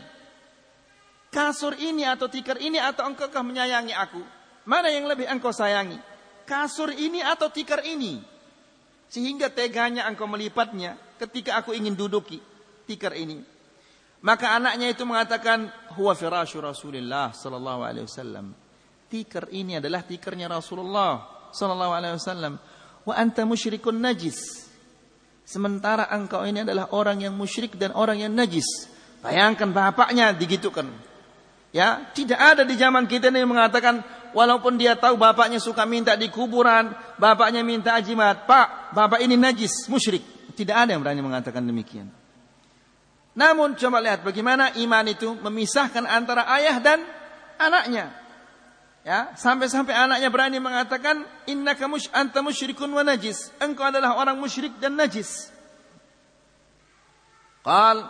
kasur 1.35 1.75
ini 1.75 2.07
atau 2.07 2.31
tikar 2.31 2.63
ini 2.63 2.79
atau 2.79 3.05
engkau 3.05 3.27
menyayangi 3.43 3.91
aku? 3.91 4.23
Mana 4.65 4.93
yang 4.93 5.11
lebih 5.11 5.27
engkau 5.27 5.51
sayangi? 5.51 5.99
Kasur 6.47 6.95
ini 6.95 7.19
atau 7.25 7.51
tikar 7.51 7.83
ini? 7.83 8.23
Sehingga 9.11 9.51
teganya 9.51 10.07
engkau 10.07 10.31
melipatnya 10.31 10.95
ketika 11.19 11.59
aku 11.59 11.75
ingin 11.75 11.99
duduki. 11.99 12.39
tikar 12.91 13.15
ini. 13.15 13.39
Maka 14.21 14.61
anaknya 14.61 14.93
itu 14.93 15.09
mengatakan, 15.09 15.73
"Huwa 15.97 16.13
firasyu 16.13 16.61
Rasulullah 16.61 17.33
sallallahu 17.33 17.81
alaihi 17.81 18.05
wasallam." 18.05 18.53
Tikar 19.11 19.49
ini 19.51 19.81
adalah 19.81 20.05
tikarnya 20.05 20.47
Rasulullah 20.47 21.25
sallallahu 21.51 21.93
alaihi 21.97 22.15
wasallam. 22.21 22.61
Wa 23.03 23.17
anta 23.17 23.49
musyrikun 23.49 23.97
najis. 23.97 24.69
Sementara 25.43 26.07
engkau 26.15 26.47
ini 26.47 26.63
adalah 26.63 26.93
orang 26.95 27.27
yang 27.27 27.35
musyrik 27.35 27.75
dan 27.75 27.91
orang 27.97 28.23
yang 28.23 28.31
najis. 28.31 28.87
Bayangkan 29.25 29.73
bapaknya 29.73 30.31
digitukan. 30.37 30.87
Ya, 31.75 32.07
tidak 32.15 32.39
ada 32.39 32.63
di 32.63 32.75
zaman 32.79 33.07
kita 33.11 33.31
ini 33.33 33.43
yang 33.43 33.51
mengatakan 33.51 34.03
walaupun 34.37 34.79
dia 34.79 34.95
tahu 34.95 35.19
bapaknya 35.19 35.59
suka 35.59 35.87
minta 35.87 36.15
di 36.15 36.31
kuburan, 36.31 36.93
bapaknya 37.19 37.63
minta 37.67 37.95
ajimat, 37.99 38.47
"Pak, 38.47 38.95
bapak 38.95 39.23
ini 39.23 39.35
najis, 39.35 39.91
musyrik." 39.91 40.23
Tidak 40.55 40.77
ada 40.77 40.93
yang 40.93 41.03
berani 41.03 41.23
mengatakan 41.25 41.63
demikian. 41.63 42.20
Namun 43.41 43.73
coba 43.73 44.05
lihat 44.05 44.21
bagaimana 44.21 44.77
iman 44.77 45.07
itu 45.09 45.33
memisahkan 45.41 46.05
antara 46.05 46.45
ayah 46.61 46.77
dan 46.77 47.01
anaknya. 47.57 48.13
Ya, 49.01 49.33
sampai-sampai 49.33 49.97
anaknya 49.97 50.29
berani 50.29 50.61
mengatakan 50.61 51.25
innaka 51.49 51.89
mush 51.89 52.13
anta 52.13 52.45
musyrikun 52.45 52.93
wa 52.93 53.01
najis. 53.01 53.49
Engkau 53.57 53.89
adalah 53.89 54.21
orang 54.21 54.37
musyrik 54.37 54.77
dan 54.77 54.93
najis. 54.93 55.49
Qal 57.65 58.05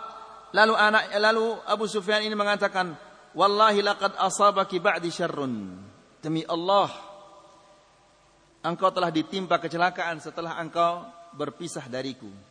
lalu 0.51 0.75
anak 0.75 1.15
lalu 1.15 1.55
Abu 1.63 1.87
Sufyan 1.87 2.27
ini 2.27 2.35
mengatakan 2.35 2.91
wallahi 3.31 3.79
laqad 3.79 4.19
asabaki 4.19 4.83
ba'di 4.83 5.15
syarrun. 5.15 5.79
Demi 6.19 6.43
Allah 6.43 6.91
engkau 8.67 8.91
telah 8.91 9.15
ditimpa 9.15 9.63
kecelakaan 9.63 10.19
setelah 10.19 10.59
engkau 10.59 11.07
berpisah 11.39 11.87
dariku. 11.87 12.50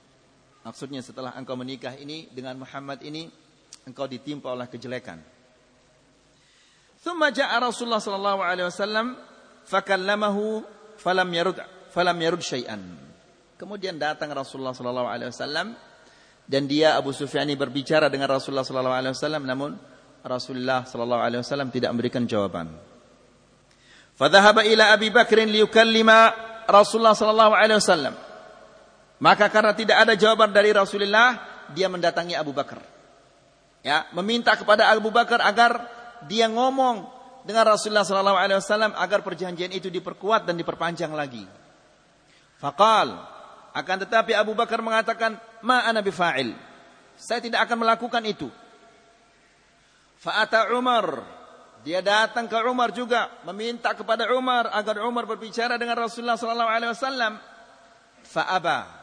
Maksudnya 0.60 1.00
setelah 1.00 1.32
engkau 1.40 1.56
menikah 1.56 1.96
ini 1.96 2.28
dengan 2.28 2.60
Muhammad 2.60 3.00
ini 3.00 3.32
engkau 3.88 4.04
ditimpa 4.04 4.52
oleh 4.52 4.68
kejelekan. 4.68 5.16
Thumma 7.00 7.32
ja'a 7.32 7.56
Rasulullah 7.64 8.00
sallallahu 8.00 8.40
alaihi 8.44 8.68
wasallam 8.68 9.16
fakallamahu 9.64 10.60
falam 11.00 11.28
yarud 11.32 11.56
falam 11.88 12.16
yarud 12.20 12.44
syai'an. 12.44 12.80
Kemudian 13.56 13.96
datang 13.96 14.28
Rasulullah 14.36 14.76
sallallahu 14.76 15.08
alaihi 15.08 15.32
wasallam 15.32 15.72
dan 16.44 16.62
dia 16.68 16.96
Abu 17.00 17.16
Sufyan 17.16 17.48
ini 17.48 17.56
berbicara 17.56 18.12
dengan 18.12 18.28
Rasulullah 18.28 18.64
sallallahu 18.68 18.96
alaihi 18.96 19.16
wasallam 19.16 19.44
namun 19.48 19.70
Rasulullah 20.20 20.84
sallallahu 20.84 21.22
alaihi 21.24 21.40
wasallam 21.40 21.72
tidak 21.72 21.88
memberikan 21.96 22.28
jawaban. 22.28 22.68
Fadhahaba 24.20 24.68
ila 24.68 24.92
Abi 24.92 25.08
Bakr 25.08 25.48
liyukallima 25.48 26.36
Rasulullah 26.68 27.16
sallallahu 27.16 27.56
alaihi 27.56 27.80
wasallam. 27.80 28.14
Maka 29.20 29.52
karena 29.52 29.76
tidak 29.76 30.00
ada 30.00 30.16
jawaban 30.16 30.48
dari 30.50 30.72
Rasulullah, 30.72 31.36
dia 31.76 31.92
mendatangi 31.92 32.32
Abu 32.32 32.56
Bakar. 32.56 32.80
Ya, 33.84 34.08
meminta 34.16 34.56
kepada 34.56 34.88
Abu 34.88 35.12
Bakar 35.12 35.40
agar 35.44 35.84
dia 36.24 36.48
ngomong 36.48 37.04
dengan 37.44 37.64
Rasulullah 37.68 38.04
sallallahu 38.04 38.36
alaihi 38.36 38.60
wasallam 38.60 38.92
agar 38.96 39.24
perjanjian 39.24 39.72
itu 39.72 39.88
diperkuat 39.88 40.44
dan 40.44 40.56
diperpanjang 40.56 41.12
lagi. 41.12 41.44
Faqal 42.60 43.16
akan 43.72 43.96
tetapi 44.04 44.36
Abu 44.36 44.52
Bakar 44.52 44.84
mengatakan 44.84 45.40
ma 45.64 45.84
ana 45.84 46.04
bifa'il. 46.04 46.52
Saya 47.16 47.40
tidak 47.40 47.68
akan 47.68 47.84
melakukan 47.84 48.24
itu. 48.24 48.48
Fa'ata 50.20 50.72
Umar 50.76 51.24
dia 51.80 52.04
datang 52.04 52.44
ke 52.44 52.56
Umar 52.68 52.92
juga 52.92 53.32
meminta 53.48 53.96
kepada 53.96 54.28
Umar 54.36 54.68
agar 54.76 55.00
Umar 55.00 55.24
berbicara 55.24 55.80
dengan 55.80 55.96
Rasulullah 55.96 56.36
sallallahu 56.36 56.68
alaihi 56.68 56.92
wasallam. 56.92 57.32
Fa'aba. 58.28 58.99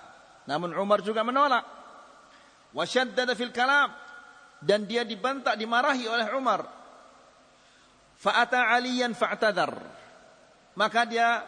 Namun 0.48 0.72
Umar 0.80 1.04
juga 1.04 1.22
menolak. 1.28 1.64
Wasyaddada 2.72 3.36
fil 3.36 3.52
kalam 3.52 3.92
dan 4.64 4.88
dia 4.88 5.04
dibantak 5.04 5.60
dimarahi 5.60 6.08
oleh 6.10 6.28
Umar 6.34 6.78
Fa'ata 8.18 8.74
Aliyan 8.74 9.14
fa'tadhar. 9.14 9.72
Maka 10.78 11.06
dia 11.06 11.46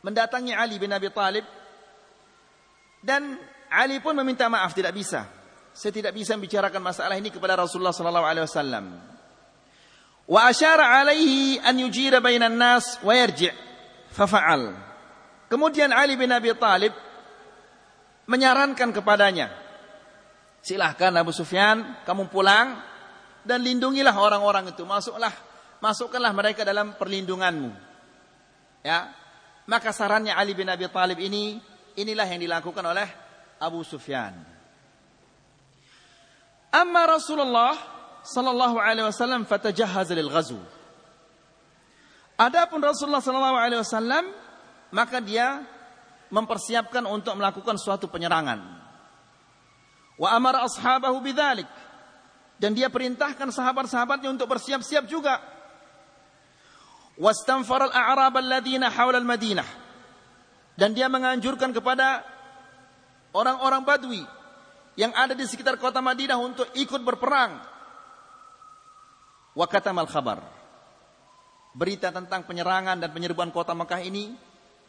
mendatangi 0.00 0.56
Ali 0.56 0.80
bin 0.80 0.92
Abi 0.92 1.08
Talib 1.12 1.44
dan 3.04 3.36
Ali 3.68 4.00
pun 4.00 4.16
meminta 4.16 4.48
maaf 4.48 4.72
tidak 4.72 4.96
bisa. 4.96 5.28
Saya 5.74 5.92
tidak 5.92 6.16
bisa 6.16 6.36
membicarakan 6.38 6.80
masalah 6.80 7.16
ini 7.20 7.28
kepada 7.28 7.60
Rasulullah 7.60 7.92
sallallahu 7.92 8.28
alaihi 8.28 8.46
wasallam. 8.48 8.84
Wa 10.24 10.48
asyara 10.48 11.00
alaihi 11.04 11.60
an 11.60 11.76
yujira 11.76 12.24
bainan 12.24 12.56
nas 12.56 12.96
wa 13.04 13.12
yarji' 13.12 13.52
fafa'al. 14.16 14.72
Kemudian 15.52 15.92
Ali 15.92 16.16
bin 16.16 16.32
Abi 16.32 16.56
Talib 16.56 16.92
menyarankan 18.24 18.90
kepadanya, 18.92 19.52
silahkan 20.64 21.12
Abu 21.16 21.32
Sufyan, 21.32 22.04
kamu 22.08 22.32
pulang 22.32 22.80
dan 23.44 23.60
lindungilah 23.60 24.16
orang-orang 24.16 24.72
itu. 24.72 24.82
Masuklah, 24.88 25.32
masukkanlah 25.84 26.32
mereka 26.32 26.64
dalam 26.64 26.96
perlindunganmu. 26.96 27.70
Ya. 28.84 29.12
Maka 29.64 29.96
sarannya 29.96 30.36
Ali 30.36 30.52
bin 30.52 30.68
Abi 30.68 30.84
Thalib 30.88 31.16
ini 31.20 31.56
inilah 31.96 32.28
yang 32.28 32.40
dilakukan 32.40 32.84
oleh 32.84 33.08
Abu 33.60 33.80
Sufyan. 33.80 34.36
Amma 36.74 37.06
Rasulullah 37.06 37.72
sallallahu 38.24 38.76
alaihi 38.80 39.06
wasallam 39.08 39.48
fatajahhaz 39.48 40.10
lil 40.12 40.28
ghazw. 40.28 40.58
Adapun 42.34 42.82
Rasulullah 42.82 43.22
sallallahu 43.22 43.56
alaihi 43.56 43.80
wasallam 43.80 44.24
maka 44.90 45.22
dia 45.22 45.62
mempersiapkan 46.34 47.06
untuk 47.06 47.38
melakukan 47.38 47.78
suatu 47.78 48.10
penyerangan. 48.10 48.58
Wa 50.18 50.34
amara 50.34 50.66
ashabahu 50.66 51.22
bidzalik 51.22 51.70
dan 52.58 52.74
dia 52.74 52.90
perintahkan 52.90 53.54
sahabat-sahabatnya 53.54 54.34
untuk 54.34 54.50
bersiap-siap 54.50 55.06
juga. 55.06 55.38
Wastanfar 57.14 57.86
al-a'rab 57.90 58.34
alladziina 58.42 58.90
haula 58.90 59.22
al-Madinah. 59.22 59.86
Dan 60.74 60.90
dia 60.90 61.06
menganjurkan 61.06 61.70
kepada 61.70 62.26
orang-orang 63.30 63.86
Badui 63.86 64.22
yang 64.98 65.14
ada 65.14 65.30
di 65.38 65.46
sekitar 65.46 65.78
kota 65.78 66.02
Madinah 66.02 66.34
untuk 66.34 66.66
ikut 66.74 66.98
berperang. 67.06 67.62
Wa 69.54 69.66
katamal 69.70 70.10
khabar. 70.10 70.42
Berita 71.74 72.10
tentang 72.10 72.42
penyerangan 72.42 72.98
dan 72.98 73.10
penyerbuan 73.14 73.54
kota 73.54 73.74
Mekah 73.74 74.02
ini 74.02 74.34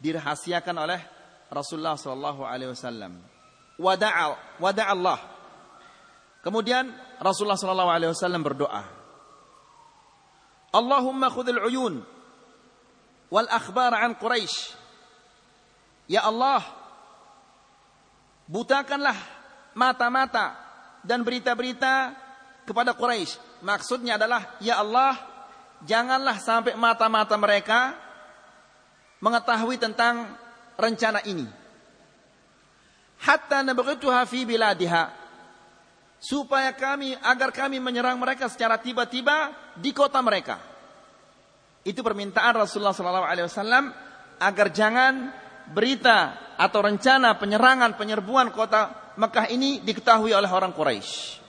dirahasiakan 0.02 0.76
oleh 0.86 1.15
Rasulullah 1.52 1.94
sallallahu 1.94 2.42
alaihi 2.42 2.72
wasallam. 2.74 3.22
Wada'a 3.76 4.58
wada'a 4.58 4.90
Allah 4.96 5.20
Kemudian 6.46 6.94
Rasulullah 7.18 7.58
sallallahu 7.58 7.90
alaihi 7.90 8.14
wasallam 8.14 8.46
berdoa. 8.46 8.86
Allahumma 10.70 11.26
khudhil 11.26 11.58
uyun 11.58 12.06
wal 13.34 13.50
akhbar 13.50 13.90
an 13.98 14.14
Quraisy. 14.14 14.78
Ya 16.06 16.22
Allah, 16.22 16.62
butakanlah 18.46 19.18
mata-mata 19.74 20.54
dan 21.02 21.26
berita-berita 21.26 22.14
kepada 22.62 22.94
Quraisy. 22.94 23.66
Maksudnya 23.66 24.14
adalah, 24.14 24.46
ya 24.62 24.78
Allah, 24.78 25.18
janganlah 25.82 26.38
sampai 26.38 26.78
mata-mata 26.78 27.34
mereka 27.34 27.90
mengetahui 29.18 29.82
tentang 29.82 30.30
rencana 30.76 31.24
ini. 31.24 31.44
Hatta 33.16 33.64
nabghituha 33.64 34.28
fi 34.28 34.44
biladiha 34.44 35.26
supaya 36.20 36.72
kami 36.72 37.16
agar 37.20 37.52
kami 37.52 37.80
menyerang 37.80 38.16
mereka 38.16 38.48
secara 38.48 38.80
tiba-tiba 38.80 39.52
di 39.76 39.92
kota 39.92 40.20
mereka. 40.20 40.60
Itu 41.86 42.02
permintaan 42.02 42.66
Rasulullah 42.66 42.96
SAW 42.96 43.86
agar 44.42 44.66
jangan 44.74 45.30
berita 45.70 46.34
atau 46.58 46.82
rencana 46.82 47.38
penyerangan 47.38 47.94
penyerbuan 47.94 48.50
kota 48.50 49.14
Mekah 49.16 49.48
ini 49.48 49.80
diketahui 49.80 50.34
oleh 50.36 50.50
orang 50.50 50.76
Quraisy. 50.76 51.40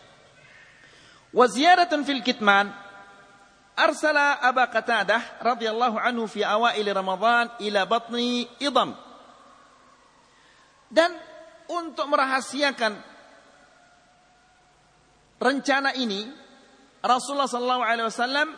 Wa 1.35 1.45
ziyadatun 1.51 2.07
fil 2.07 2.23
kitman 2.23 2.71
arsala 3.75 4.39
Aba 4.39 4.71
Qatadah 4.71 5.43
radhiyallahu 5.43 5.99
anhu 5.99 6.25
fi 6.31 6.47
awail 6.47 6.87
Ramadan 6.87 7.51
ila 7.59 7.83
batni 7.83 8.47
idam. 8.63 8.95
Dan 10.87 11.11
untuk 11.67 12.07
merahasiakan 12.07 12.95
rencana 15.37 15.93
ini 15.99 16.27
Rasulullah 17.03 17.49
sallallahu 17.49 17.83
alaihi 17.83 18.07
wasallam 18.07 18.49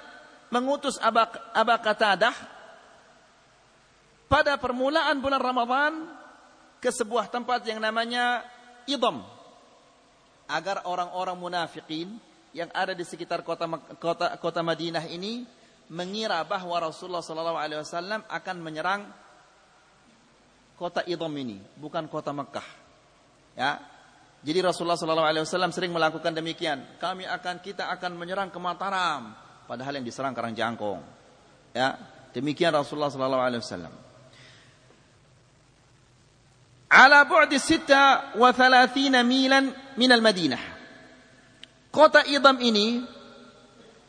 mengutus 0.49 0.97
Aba, 1.01 1.75
Qatadah 1.81 2.35
pada 4.29 4.55
permulaan 4.61 5.17
bulan 5.19 5.41
Ramadan 5.41 5.93
ke 6.79 6.89
sebuah 6.93 7.27
tempat 7.33 7.65
yang 7.65 7.81
namanya 7.81 8.45
Idam 8.85 9.21
agar 10.49 10.85
orang-orang 10.89 11.37
munafikin 11.37 12.17
yang 12.57 12.73
ada 12.73 12.97
di 12.97 13.05
sekitar 13.05 13.45
kota 13.45 13.69
kota 14.01 14.33
kota 14.41 14.61
Madinah 14.65 15.05
ini 15.05 15.45
mengira 15.93 16.41
bahwa 16.41 16.89
Rasulullah 16.89 17.21
sallallahu 17.21 17.59
alaihi 17.59 17.81
wasallam 17.85 18.25
akan 18.25 18.57
menyerang 18.61 19.01
kota 20.79 21.03
Idam 21.03 21.35
ini, 21.35 21.59
bukan 21.75 22.07
kota 22.07 22.31
Mekah. 22.31 22.63
Ya. 23.59 23.83
Jadi 24.39 24.63
Rasulullah 24.63 24.95
SAW 24.95 25.75
sering 25.75 25.91
melakukan 25.91 26.31
demikian. 26.31 26.79
Kami 26.95 27.27
akan 27.27 27.59
kita 27.59 27.91
akan 27.91 28.15
menyerang 28.15 28.47
ke 28.47 28.55
Mataram, 28.55 29.35
padahal 29.67 29.99
yang 29.99 30.07
diserang 30.07 30.31
Karang 30.31 30.55
Jangkong. 30.55 31.03
Ya, 31.75 31.99
demikian 32.31 32.71
Rasulullah 32.71 33.11
SAW. 33.11 33.91
Ala 36.89 37.19
bu'di 37.27 37.59
sita 37.59 38.33
wa 38.39 38.49
thalathina 38.55 39.27
milan 39.27 39.75
minal 39.99 40.23
Madinah. 40.23 40.63
Kota 41.91 42.23
Idam 42.23 42.57
ini 42.63 43.03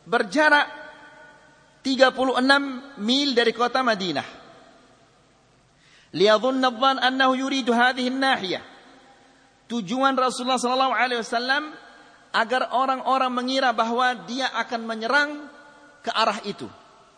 berjarak 0.07 0.67
36 1.83 3.03
mil 3.03 3.35
dari 3.35 3.53
kota 3.53 3.83
Madinah. 3.83 4.40
Liyadhunna 6.11 6.75
dhan 6.75 6.97
annahu 6.99 7.39
yuridu 7.39 7.71
hadhihi 7.71 8.11
an-nahiyah 8.11 8.63
tujuan 9.71 10.19
Rasulullah 10.19 10.59
sallallahu 10.59 10.95
alaihi 10.99 11.23
wasallam 11.23 11.71
agar 12.35 12.75
orang-orang 12.75 13.31
mengira 13.31 13.71
bahwa 13.71 14.15
dia 14.27 14.51
akan 14.51 14.81
menyerang 14.83 15.31
ke 16.03 16.11
arah 16.11 16.39
itu, 16.43 16.67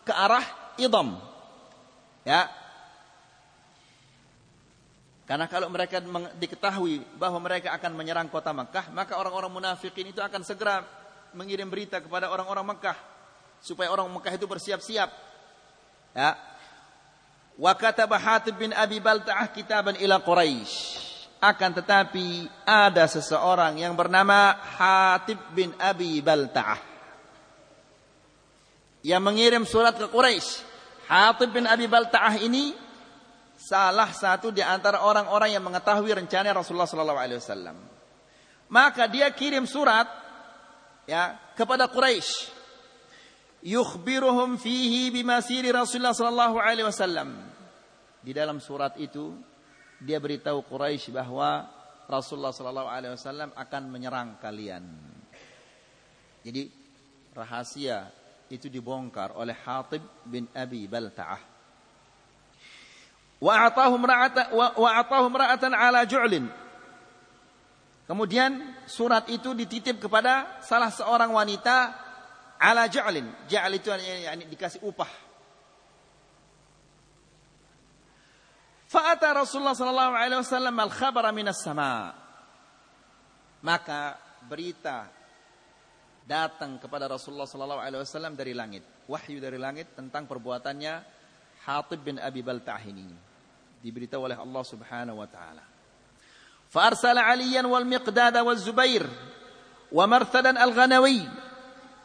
ke 0.05 0.13
arah 0.13 0.45
Idam. 0.77 1.17
Ya. 2.25 2.49
Karena 5.29 5.45
kalau 5.45 5.69
mereka 5.69 6.01
diketahui 6.37 7.05
bahwa 7.15 7.39
mereka 7.45 7.73
akan 7.77 7.93
menyerang 7.93 8.27
kota 8.27 8.49
Makkah, 8.51 8.89
maka 8.89 9.21
orang-orang 9.21 9.53
munafikin 9.53 10.09
itu 10.09 10.19
akan 10.19 10.41
segera 10.41 10.81
mengirim 11.37 11.69
berita 11.69 12.01
kepada 12.01 12.29
orang-orang 12.33 12.73
Makkah 12.73 12.97
supaya 13.61 13.93
orang 13.93 14.09
Makkah 14.09 14.33
itu 14.33 14.49
bersiap-siap. 14.49 15.09
Ya. 16.17 16.37
Wa 17.53 17.77
kataba 17.77 18.17
Hatib 18.17 18.57
bin 18.57 18.73
Abi 18.73 18.97
Balta'ah 18.97 19.49
kitaban 19.53 19.93
ila 20.01 20.21
Quraisy. 20.21 21.01
Akan 21.43 21.75
tetapi 21.75 22.47
ada 22.63 23.03
seseorang 23.05 23.77
yang 23.77 23.93
bernama 23.93 24.57
Hatib 24.57 25.37
bin 25.53 25.69
Abi 25.77 26.23
Balta'ah. 26.23 26.79
Yang 29.03 29.21
mengirim 29.21 29.63
surat 29.67 29.93
ke 29.99 30.07
Quraisy. 30.09 30.63
Hatib 31.11 31.53
bin 31.53 31.69
Abi 31.69 31.85
Balta'ah 31.85 32.41
ini 32.41 32.73
salah 33.59 34.09
satu 34.09 34.49
di 34.49 34.63
antara 34.63 35.03
orang-orang 35.05 35.53
yang 35.53 35.63
mengetahui 35.63 36.09
rencana 36.09 36.55
Rasulullah 36.55 36.89
sallallahu 36.89 37.21
alaihi 37.21 37.39
wasallam. 37.39 37.77
Maka 38.71 39.05
dia 39.05 39.29
kirim 39.29 39.69
surat 39.69 40.09
ya 41.05 41.37
kepada 41.53 41.85
Quraisy. 41.91 42.62
Yukhbiruhum 43.63 44.59
fihi 44.59 45.07
bimasiri 45.07 45.71
Rasulullah 45.71 46.11
sallallahu 46.11 46.59
alaihi 46.59 46.83
wasallam. 46.83 47.31
Di 48.19 48.35
dalam 48.35 48.59
surat 48.59 48.99
itu 48.99 49.39
dia 50.03 50.19
beritahu 50.19 50.67
Quraisy 50.67 51.15
bahwa 51.15 51.71
Rasulullah 52.11 52.51
sallallahu 52.51 52.91
alaihi 52.91 53.15
wasallam 53.15 53.55
akan 53.55 53.83
menyerang 53.87 54.35
kalian. 54.43 54.83
Jadi 56.43 56.67
rahasia 57.31 58.11
itu 58.51 58.67
dibongkar 58.67 59.31
oleh 59.39 59.55
Hatib 59.55 60.03
bin 60.27 60.43
Abi 60.51 60.83
Balta'ah. 60.91 61.39
Wa 63.39 63.67
atahu 63.71 63.95
ala 65.71 66.03
ju'lin. 66.03 66.51
Kemudian 68.03 68.59
surat 68.83 69.31
itu 69.31 69.55
dititip 69.55 70.03
kepada 70.03 70.59
salah 70.59 70.91
seorang 70.91 71.31
wanita 71.31 72.02
ala 72.59 72.89
ja'lin. 72.89 73.27
Ja'al 73.49 73.73
itu 73.77 73.89
yani 73.89 74.49
dikasih 74.49 74.83
upah 74.83 75.09
Fa'ata 78.93 79.33
Rasulullah 79.33 79.73
sallallahu 79.73 80.13
alaihi 80.13 80.37
wasallam 80.37 80.77
al-khabara 80.77 81.33
minas 81.33 81.65
sama. 81.65 82.13
Maka 83.65 84.21
berita 84.45 85.09
datang 86.29 86.77
kepada 86.77 87.09
Rasulullah 87.09 87.49
sallallahu 87.49 87.81
alaihi 87.81 88.05
wasallam 88.05 88.37
dari 88.37 88.53
langit. 88.53 88.85
Wahyu 89.09 89.41
dari 89.41 89.57
langit 89.57 89.97
tentang 89.97 90.29
perbuatannya 90.29 90.93
Hatib 91.65 92.05
bin 92.05 92.21
Abi 92.21 92.45
Balta'ah 92.45 92.85
ini. 92.85 93.09
Diberitahu 93.81 94.29
oleh 94.29 94.37
Allah 94.37 94.61
Subhanahu 94.61 95.17
wa 95.17 95.25
taala. 95.25 95.65
Fa'arsala 96.69 97.25
Aliyan 97.33 97.65
wal 97.65 97.89
Miqdad 97.89 98.37
wal 98.45 98.61
Zubair 98.61 99.09
wa 99.89 100.05
Marthadan 100.05 100.53
al-Ghanawi. 100.53 101.25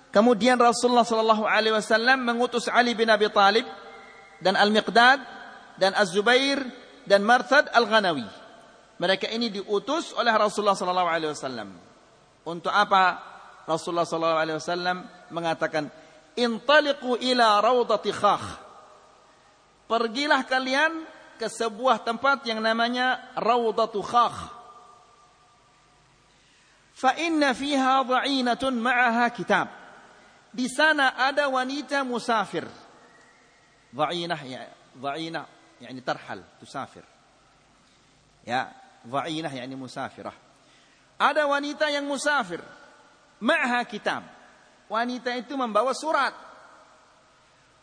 Kemudian 0.08 0.56
Rasulullah 0.56 1.04
sallallahu 1.04 1.44
alaihi 1.44 1.76
wasallam 1.76 2.24
mengutus 2.24 2.66
Ali 2.72 2.96
bin 2.96 3.12
Abi 3.12 3.28
Talib 3.28 3.68
dan 4.40 4.56
Al-Miqdad 4.56 5.20
dan 5.76 5.92
Az-Zubair 5.92 6.64
dan 7.04 7.20
Marthad 7.22 7.68
Al-Ghanawi. 7.70 8.24
Mereka 8.98 9.30
ini 9.30 9.52
diutus 9.52 10.16
oleh 10.16 10.32
Rasulullah 10.34 10.74
sallallahu 10.74 11.10
alaihi 11.12 11.30
wasallam. 11.30 11.70
Untuk 12.48 12.72
apa? 12.72 13.20
Rasulullah 13.68 14.08
sallallahu 14.08 14.42
alaihi 14.42 14.58
wasallam 14.58 14.96
mengatakan, 15.28 15.92
"Intaliqu 16.34 17.20
ila 17.20 17.60
raudati 17.60 18.10
khakh." 18.10 18.68
Pergilah 19.88 20.44
kalian 20.44 21.04
ke 21.40 21.46
sebuah 21.48 22.04
tempat 22.04 22.44
yang 22.44 22.60
namanya 22.60 23.32
Raudatu 23.38 24.04
Khakh. 24.04 24.52
Fa 26.98 27.14
inna 27.16 27.54
fiha 27.54 28.04
dha'inatun 28.04 28.74
ma'aha 28.74 29.30
kitab 29.30 29.70
di 30.52 30.66
sana 30.68 31.16
ada 31.16 31.48
wanita 31.48 32.04
musafir. 32.04 32.64
Dha'inah 33.92 34.40
ya, 34.44 34.68
dha'inah 34.96 35.44
yakni 35.80 36.00
tarhal, 36.04 36.44
tusafir. 36.60 37.04
Ya, 38.44 38.72
dha'inah 39.04 39.52
yakni 39.52 39.76
musafirah. 39.76 40.34
Ada 41.18 41.50
wanita 41.50 41.90
yang 41.90 42.06
musafir. 42.06 42.62
Ma'ha 43.42 43.82
kitab. 43.86 44.22
Wanita 44.88 45.34
itu 45.34 45.52
membawa 45.58 45.92
surat. 45.92 46.32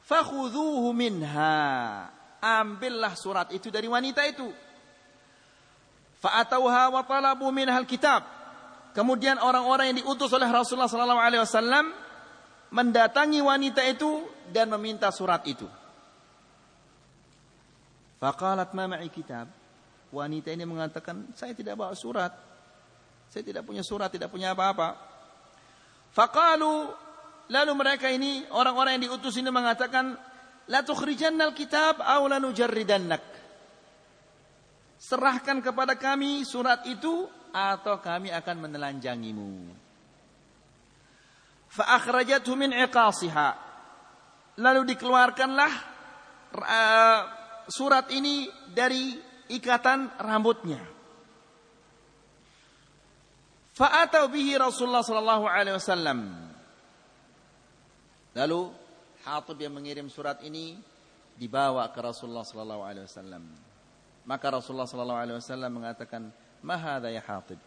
Fakhudhuhu 0.08 0.90
minha. 0.96 2.08
Ambillah 2.40 3.14
surat 3.18 3.50
itu 3.52 3.74
dari 3.74 3.90
wanita 3.90 4.24
itu. 4.30 4.48
Fa'atauha 6.22 6.94
wa 6.94 7.02
talabu 7.04 7.50
minhal 7.52 7.86
kitab. 7.86 8.24
Kemudian 8.96 9.36
orang-orang 9.38 9.92
yang 9.92 9.98
diutus 10.02 10.32
oleh 10.32 10.48
Rasulullah 10.48 10.88
sallallahu 10.88 11.20
alaihi 11.20 11.44
wasallam 11.44 12.05
mendatangi 12.76 13.40
wanita 13.40 13.80
itu 13.88 14.28
dan 14.52 14.68
meminta 14.76 15.08
surat 15.16 15.48
itu 15.48 15.64
Faqalat 18.26 18.72
ma 18.74 18.90
ma'i 18.90 19.12
kitab. 19.12 19.46
Wanita 20.10 20.50
ini 20.50 20.64
mengatakan, 20.64 21.30
saya 21.36 21.52
tidak 21.52 21.76
bawa 21.76 21.92
surat. 21.94 22.32
Saya 23.28 23.44
tidak 23.44 23.68
punya 23.68 23.84
surat, 23.84 24.08
tidak 24.08 24.32
punya 24.32 24.56
apa-apa. 24.56 24.96
Faqalu, 26.16 26.90
lalu 27.52 27.72
mereka 27.76 28.08
ini, 28.08 28.48
orang-orang 28.50 28.98
yang 28.98 29.12
diutus 29.12 29.36
ini 29.36 29.52
mengatakan, 29.52 30.16
La 30.66 30.82
tukhrijannal 30.82 31.54
kitab 31.54 32.02
aw 32.02 32.26
lanujarridannak. 32.26 33.22
Serahkan 34.98 35.62
kepada 35.62 35.94
kami 35.94 36.42
surat 36.48 36.82
itu 36.90 37.30
atau 37.54 38.02
kami 38.02 38.34
akan 38.34 38.56
menelanjangimu. 38.66 39.85
Akhrajathu 41.84 42.56
min 42.56 42.72
iqasiha. 42.72 43.50
Lalu 44.56 44.96
dikeluarkanlah 44.96 45.72
uh, 46.56 47.20
surat 47.68 48.08
ini 48.16 48.48
dari 48.72 49.20
ikatan 49.52 50.16
rambutnya. 50.22 50.80
Fa'atau 53.76 54.32
bihi 54.32 54.56
Rasulullah 54.56 55.04
sallallahu 55.04 55.46
alaihi 55.52 55.76
wasallam. 55.76 56.20
Lalu 58.36 58.72
Hatib 59.28 59.58
yang 59.60 59.76
mengirim 59.76 60.08
surat 60.08 60.40
ini 60.46 60.80
dibawa 61.36 61.92
ke 61.92 62.00
Rasulullah 62.00 62.48
sallallahu 62.48 62.84
alaihi 62.88 63.04
wasallam. 63.10 63.44
Maka 64.24 64.48
Rasulullah 64.54 64.88
sallallahu 64.88 65.20
alaihi 65.20 65.38
wasallam 65.44 65.72
mengatakan, 65.76 66.32
"Ma 66.64 66.80
ya 67.04 67.20
Hatib?" 67.20 67.60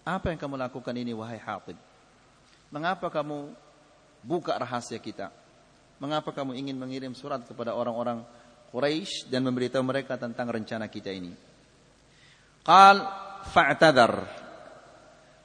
Apa 0.00 0.32
yang 0.32 0.40
kamu 0.40 0.56
lakukan 0.56 0.96
ini 0.96 1.12
wahai 1.12 1.36
Hatib? 1.36 1.76
Mengapa 2.70 3.10
kamu 3.10 3.50
buka 4.22 4.54
rahasia 4.54 5.02
kita? 5.02 5.34
Mengapa 5.98 6.30
kamu 6.30 6.54
ingin 6.54 6.78
mengirim 6.78 7.12
surat 7.12 7.42
kepada 7.44 7.74
orang-orang 7.74 8.22
Quraisy 8.70 9.26
dan 9.26 9.42
memberitahu 9.42 9.82
mereka 9.82 10.14
tentang 10.14 10.46
rencana 10.46 10.86
kita 10.86 11.10
ini. 11.10 11.34
Qal 12.62 13.02
fa'tadhar. 13.50 14.30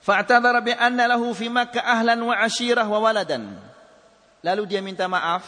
Fa'tadhar 0.06 0.62
bi 0.62 0.72
anna 0.78 1.10
lahu 1.10 1.34
fi 1.34 1.50
Makkah 1.50 1.82
ahlan 1.82 2.22
wa 2.22 2.38
ashirah 2.38 2.86
wa 2.86 3.02
waladan. 3.02 3.58
Lalu 4.46 4.70
dia 4.70 4.86
minta 4.86 5.10
maaf 5.10 5.42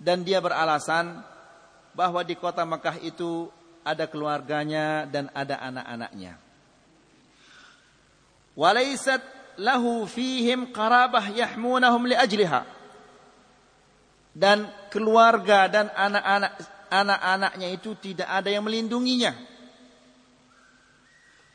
dan 0.00 0.24
dia 0.24 0.40
beralasan 0.40 1.20
bahwa 1.92 2.24
di 2.24 2.32
kota 2.32 2.64
Makkah 2.64 2.96
itu 3.04 3.52
ada 3.84 4.08
keluarganya 4.08 5.04
dan 5.04 5.28
ada 5.36 5.60
anak-anaknya. 5.60 6.40
Walaysat 8.56 9.35
lahu 9.56 10.04
fihim 10.04 10.72
qarabah 10.72 11.32
yahmunahum 11.32 12.08
li 12.08 12.16
ajliha 12.16 12.64
dan 14.36 14.68
keluarga 14.92 15.64
dan 15.72 15.88
anak-anak 15.96 16.52
anak-anaknya 16.92 17.68
itu 17.72 17.96
tidak 17.98 18.28
ada 18.28 18.52
yang 18.52 18.62
melindunginya. 18.62 19.34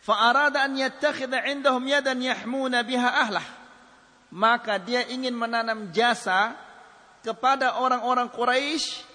Fa'arada 0.02 0.66
an 0.66 0.74
yattakhidha 0.76 1.46
indahum 1.54 1.86
yadan 1.86 2.20
yahmuna 2.20 2.82
biha 2.82 3.10
ahlah. 3.22 3.46
Maka 4.32 4.80
dia 4.82 5.06
ingin 5.12 5.36
menanam 5.36 5.92
jasa 5.94 6.56
kepada 7.22 7.78
orang-orang 7.84 8.32
Quraisy 8.34 9.06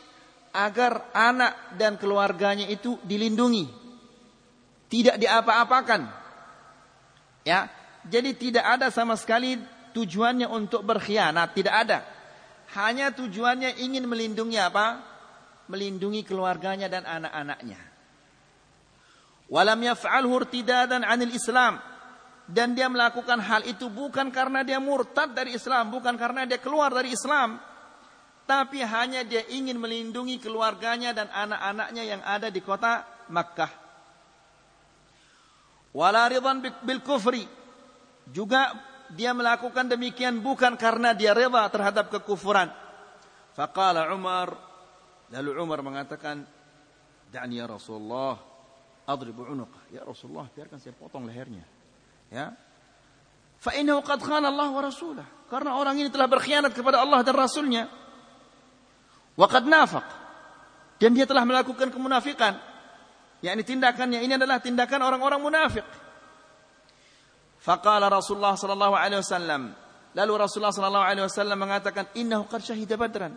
agar 0.55 1.11
anak 1.11 1.75
dan 1.75 1.99
keluarganya 1.99 2.71
itu 2.71 3.01
dilindungi. 3.03 3.67
Tidak 4.87 5.19
diapa-apakan. 5.19 6.07
Ya, 7.43 7.67
jadi 8.07 8.31
tidak 8.35 8.65
ada 8.65 8.87
sama 8.95 9.19
sekali 9.19 9.59
tujuannya 9.97 10.47
untuk 10.47 10.87
berkhianat, 10.87 11.57
tidak 11.57 11.75
ada. 11.75 11.99
Hanya 12.75 13.11
tujuannya 13.15 13.79
ingin 13.83 14.07
melindungi 14.07 14.59
apa? 14.59 15.03
Melindungi 15.67 16.23
keluarganya 16.23 16.87
dan 16.87 17.03
anak-anaknya. 17.03 17.81
Walam 19.47 19.81
yaf'alhu 19.83 20.43
irtidadan 20.43 21.07
'anil 21.07 21.35
Islam. 21.35 21.79
Dan 22.47 22.79
dia 22.79 22.87
melakukan 22.87 23.43
hal 23.43 23.67
itu 23.67 23.91
bukan 23.91 24.31
karena 24.31 24.63
dia 24.63 24.79
murtad 24.79 25.35
dari 25.35 25.59
Islam, 25.59 25.91
bukan 25.91 26.15
karena 26.15 26.47
dia 26.47 26.63
keluar 26.63 26.95
dari 26.95 27.11
Islam, 27.11 27.59
tapi 28.47 28.79
hanya 28.87 29.27
dia 29.27 29.43
ingin 29.51 29.75
melindungi 29.83 30.39
keluarganya 30.39 31.11
dan 31.11 31.27
anak-anaknya 31.27 32.03
yang 32.07 32.23
ada 32.23 32.47
di 32.47 32.63
kota 32.63 33.03
Makkah. 33.27 33.73
Wala 35.91 36.31
ridhan 36.31 36.63
bil 36.63 37.03
kufri. 37.03 37.43
Juga 38.31 38.75
dia 39.15 39.31
melakukan 39.31 39.87
demikian 39.87 40.43
bukan 40.43 40.75
karena 40.75 41.15
dia 41.15 41.31
rela 41.31 41.67
terhadap 41.71 42.11
kekufuran. 42.11 42.71
Faqala 43.55 44.11
Umar, 44.13 44.53
lalu 45.31 45.51
Umar 45.57 45.81
mengatakan, 45.81 46.43
"Da'ni 47.31 47.63
ya 47.63 47.71
Rasulullah, 47.71 48.37
adribu 49.07 49.47
unuqah. 49.47 49.87
Ya 49.95 50.03
Rasulullah, 50.03 50.51
biarkan 50.51 50.83
saya 50.83 50.93
potong 50.99 51.25
lehernya. 51.25 51.63
Ya. 52.29 52.53
Fa 53.57 53.73
innahu 53.79 54.03
qad 54.03 54.21
Allah 54.27 54.69
wa 54.69 54.83
rasulah. 54.83 55.27
Karena 55.47 55.79
orang 55.79 55.97
ini 55.97 56.11
telah 56.11 56.27
berkhianat 56.27 56.75
kepada 56.75 57.01
Allah 57.01 57.23
dan 57.23 57.39
Rasulnya. 57.39 57.87
Wa 59.39 59.47
qad 59.47 59.65
nafaq. 59.65 60.07
Dan 60.99 61.15
dia 61.15 61.25
telah 61.25 61.47
melakukan 61.47 61.89
kemunafikan. 61.95 62.59
yakni 63.45 63.63
tindakannya 63.63 64.25
ini 64.25 64.35
adalah 64.41 64.59
tindakan 64.59 65.01
orang-orang 65.07 65.39
munafik. 65.39 65.87
Faqala 67.67 68.07
Rasulullah 68.07 68.55
sallallahu 68.55 68.95
alaihi 68.95 69.19
wasallam, 69.19 69.75
lalu 70.15 70.33
Rasulullah 70.39 70.71
sallallahu 70.71 71.03
alaihi 71.03 71.27
wasallam 71.27 71.59
mengatakan, 71.59 72.07
"Innahu 72.15 72.47
qad 72.47 72.63
syahida 72.63 72.95
Badran." 72.95 73.35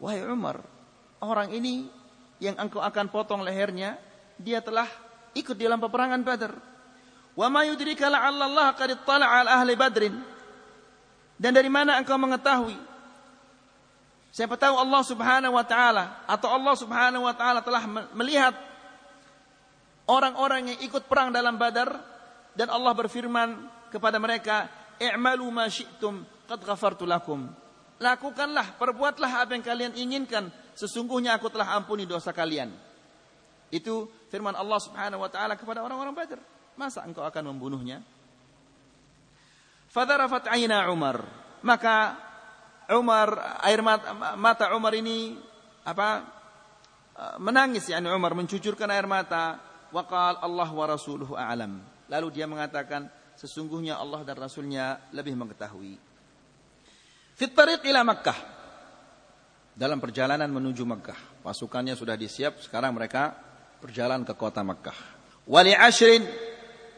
Wahai 0.00 0.24
Umar, 0.24 0.64
orang 1.20 1.52
ini 1.52 1.92
yang 2.40 2.56
engkau 2.56 2.80
akan 2.80 3.12
potong 3.12 3.44
lehernya 3.44 4.00
dia 4.40 4.64
telah 4.64 4.88
ikut 5.36 5.58
dalam 5.58 5.76
peperangan 5.76 6.24
Badar. 6.24 6.56
Wa 7.36 7.52
ma 7.52 7.68
yudrika 7.68 8.08
la'alla 8.08 8.48
Allah 8.48 8.68
qad 8.72 8.96
ittala'a 8.96 9.44
ala 9.44 9.50
ahli 9.60 9.76
Badrin. 9.76 10.14
Dan 11.36 11.52
dari 11.52 11.68
mana 11.68 12.00
engkau 12.00 12.16
mengetahui? 12.16 12.74
Siapa 14.32 14.56
tahu 14.56 14.74
Allah 14.78 15.02
Subhanahu 15.04 15.54
wa 15.54 15.64
taala 15.68 16.24
atau 16.24 16.48
Allah 16.48 16.74
Subhanahu 16.80 17.28
wa 17.28 17.34
taala 17.34 17.60
telah 17.60 17.84
melihat 18.14 18.54
orang-orang 20.08 20.74
yang 20.74 20.78
ikut 20.80 21.04
perang 21.10 21.34
dalam 21.34 21.58
Badar 21.58 22.17
dan 22.58 22.74
Allah 22.74 22.90
berfirman 22.90 23.70
kepada 23.94 24.18
mereka, 24.18 24.66
"I'malu 24.98 25.46
ma 25.46 25.70
syi'tum 25.70 26.26
qad 26.50 26.58
ghafartu 26.66 27.06
lakum." 27.06 27.46
Lakukanlah, 28.02 28.74
perbuatlah 28.74 29.46
apa 29.46 29.54
yang 29.54 29.62
kalian 29.62 29.92
inginkan, 29.94 30.50
sesungguhnya 30.74 31.38
aku 31.38 31.50
telah 31.54 31.78
ampuni 31.78 32.02
dosa 32.02 32.34
kalian. 32.34 32.74
Itu 33.70 34.10
firman 34.26 34.58
Allah 34.58 34.78
Subhanahu 34.82 35.22
wa 35.22 35.30
taala 35.30 35.54
kepada 35.54 35.86
orang-orang 35.86 36.14
Badar. 36.14 36.42
Masa 36.74 37.06
engkau 37.06 37.22
akan 37.22 37.54
membunuhnya? 37.54 38.02
Fadarafat 39.94 40.50
aina 40.50 40.90
Umar. 40.90 41.22
Maka 41.62 42.14
Umar 42.90 43.58
air 43.66 43.82
mata, 43.82 44.34
mata 44.34 44.66
Umar 44.74 44.94
ini 44.98 45.38
apa? 45.86 46.38
menangis 47.42 47.90
yakni 47.90 48.06
Umar 48.14 48.30
mencucurkan 48.38 48.86
air 48.94 49.02
mata 49.10 49.58
waqal 49.90 50.38
Allah 50.38 50.70
wa 50.70 50.84
rasuluhu 50.86 51.34
a'lam. 51.34 51.97
Lalu 52.08 52.28
dia 52.32 52.48
mengatakan 52.48 53.08
sesungguhnya 53.36 54.00
Allah 54.00 54.24
dan 54.24 54.36
Rasulnya 54.36 55.12
lebih 55.12 55.36
mengetahui. 55.36 55.94
Fit 57.38 57.52
ila 57.54 58.02
Makkah. 58.02 58.38
Dalam 59.78 60.02
perjalanan 60.02 60.50
menuju 60.50 60.82
Makkah, 60.82 61.46
pasukannya 61.46 61.94
sudah 61.94 62.18
disiap, 62.18 62.58
sekarang 62.58 62.90
mereka 62.98 63.30
berjalan 63.78 64.26
ke 64.26 64.34
kota 64.34 64.66
Makkah. 64.66 64.96
Wali 65.46 65.70
ashrin 65.70 66.26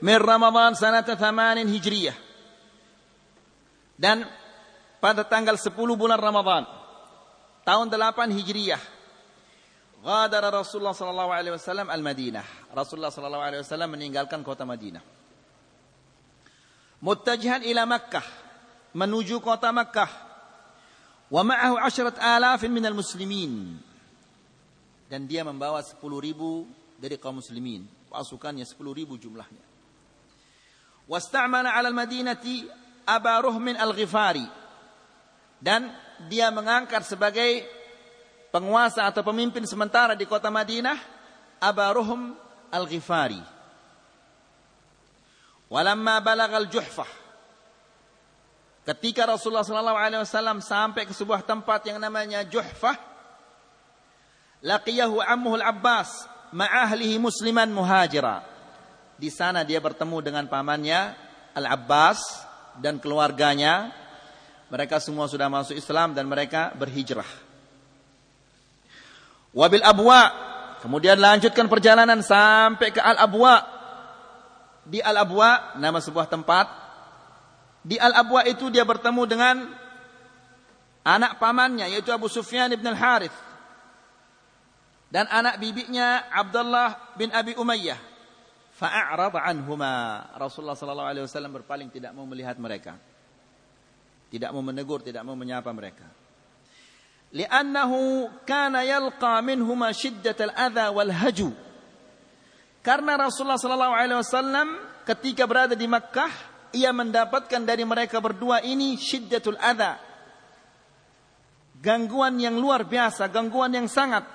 min 0.00 0.16
Ramadan 0.16 0.72
sanata 0.72 1.12
thamanin 1.12 1.68
hijriyah. 1.68 2.16
Dan 4.00 4.24
pada 4.96 5.28
tanggal 5.28 5.60
10 5.60 5.76
bulan 5.76 6.16
Ramadan 6.16 6.64
tahun 7.68 7.92
8 7.92 8.32
Hijriyah 8.32 8.80
Ghadara 10.00 10.48
Rasulullah 10.48 10.96
sallallahu 10.96 11.28
alaihi 11.28 11.52
wasallam 11.52 11.92
al-Madinah. 11.92 12.72
Rasulullah 12.72 13.12
sallallahu 13.12 13.44
alaihi 13.44 13.60
wasallam 13.60 13.92
meninggalkan 13.92 14.40
kota 14.40 14.64
Madinah. 14.64 15.04
Muttajihan 17.04 17.60
ila 17.64 17.84
Makkah, 17.84 18.24
menuju 18.96 19.40
kota 19.44 19.68
Makkah. 19.72 20.08
Wa 21.30 21.44
ma'ahu 21.46 21.78
10 21.78 22.16
alafin 22.18 22.74
minal 22.74 22.96
muslimin 22.96 23.78
dan 25.06 25.30
dia 25.30 25.46
membawa 25.46 25.78
10 25.78 26.00
ribu 26.00 26.66
dari 26.98 27.14
kaum 27.18 27.38
muslimin. 27.38 27.86
Pasukannya 28.10 28.66
10 28.66 28.74
ribu 28.94 29.14
jumlahnya. 29.14 29.62
Wasta'mana 31.06 31.74
'ala 31.74 31.90
al-Madinati 31.90 32.66
Aba 33.06 33.42
Ruhmin 33.42 33.78
al-Ghifari. 33.78 34.46
Dan 35.60 35.92
dia 36.26 36.48
mengangkat 36.50 37.04
sebagai 37.04 37.79
penguasa 38.50 39.06
atau 39.06 39.22
pemimpin 39.22 39.62
sementara 39.66 40.18
di 40.18 40.26
kota 40.26 40.50
Madinah 40.50 40.98
Aba 41.62 41.90
Ruhm 41.94 42.34
al-Ghifari. 42.70 43.40
Walamma 45.70 46.18
balagha 46.18 46.58
al-Juhfah 46.58 47.20
Ketika 48.80 49.28
Rasulullah 49.28 49.62
SAW 49.62 50.58
sampai 50.64 51.04
ke 51.04 51.14
sebuah 51.14 51.44
tempat 51.44 51.84
yang 51.86 52.00
namanya 52.00 52.42
Juhfah, 52.42 52.96
laqiyahu 54.64 55.20
ammuhu 55.20 55.60
al-Abbas 55.60 56.26
ma'ahlihi 56.50 57.20
musliman 57.20 57.68
muhajira. 57.68 58.42
Di 59.20 59.28
sana 59.28 59.68
dia 59.68 59.78
bertemu 59.84 60.24
dengan 60.24 60.44
pamannya 60.48 61.12
Al-Abbas 61.52 62.18
dan 62.80 62.96
keluarganya. 62.96 63.92
Mereka 64.72 64.96
semua 64.96 65.28
sudah 65.28 65.52
masuk 65.52 65.76
Islam 65.76 66.16
dan 66.16 66.24
mereka 66.24 66.72
berhijrah. 66.72 67.49
Wabil 69.54 69.82
Abwa. 69.82 70.48
Kemudian 70.80 71.20
lanjutkan 71.20 71.68
perjalanan 71.68 72.24
sampai 72.24 72.94
ke 72.94 73.00
Al-Abwa. 73.02 73.60
Di 74.88 74.98
Al-Abwa, 75.04 75.76
nama 75.76 76.00
sebuah 76.00 76.26
tempat. 76.30 76.66
Di 77.84 78.00
Al-Abwa 78.00 78.44
itu 78.48 78.72
dia 78.72 78.84
bertemu 78.84 79.22
dengan 79.28 79.56
anak 81.04 81.40
pamannya 81.40 81.88
yaitu 81.88 82.12
Abu 82.12 82.28
Sufyan 82.28 82.68
ibn 82.76 82.84
Al-Harith 82.84 83.32
dan 85.10 85.26
anak 85.26 85.58
bibinya 85.58 86.30
Abdullah 86.30 87.16
bin 87.18 87.34
Abi 87.34 87.58
Umayyah. 87.58 87.98
Fa'arad 88.78 89.36
anhuma. 89.36 90.24
Rasulullah 90.38 90.78
sallallahu 90.78 91.10
alaihi 91.10 91.24
wasallam 91.26 91.52
berpaling 91.52 91.92
tidak 91.92 92.16
mau 92.16 92.24
melihat 92.24 92.56
mereka. 92.56 92.96
Tidak 94.30 94.48
mau 94.54 94.62
menegur, 94.62 95.02
tidak 95.02 95.26
mau 95.26 95.34
menyapa 95.34 95.68
mereka. 95.74 96.06
Kana 98.42 98.82
yalqa 98.82 99.38
minhuma 99.42 99.94
shiddat 99.94 100.38
al-adha 100.40 100.90
wal 100.90 101.14
haju. 101.14 101.54
Karena 102.80 103.14
Rasulullah 103.20 103.60
sallallahu 103.60 103.94
alaihi 103.94 104.18
wasallam 104.18 104.68
ketika 105.06 105.46
berada 105.46 105.76
di 105.76 105.86
Makkah, 105.86 106.32
ia 106.74 106.90
mendapatkan 106.90 107.62
dari 107.62 107.84
mereka 107.86 108.18
berdua 108.18 108.64
ini 108.64 108.96
syiddatul 108.96 109.58
adha. 109.60 110.00
Gangguan 111.80 112.36
yang 112.36 112.60
luar 112.60 112.84
biasa, 112.84 113.28
gangguan 113.32 113.72
yang 113.72 113.88
sangat 113.88 114.26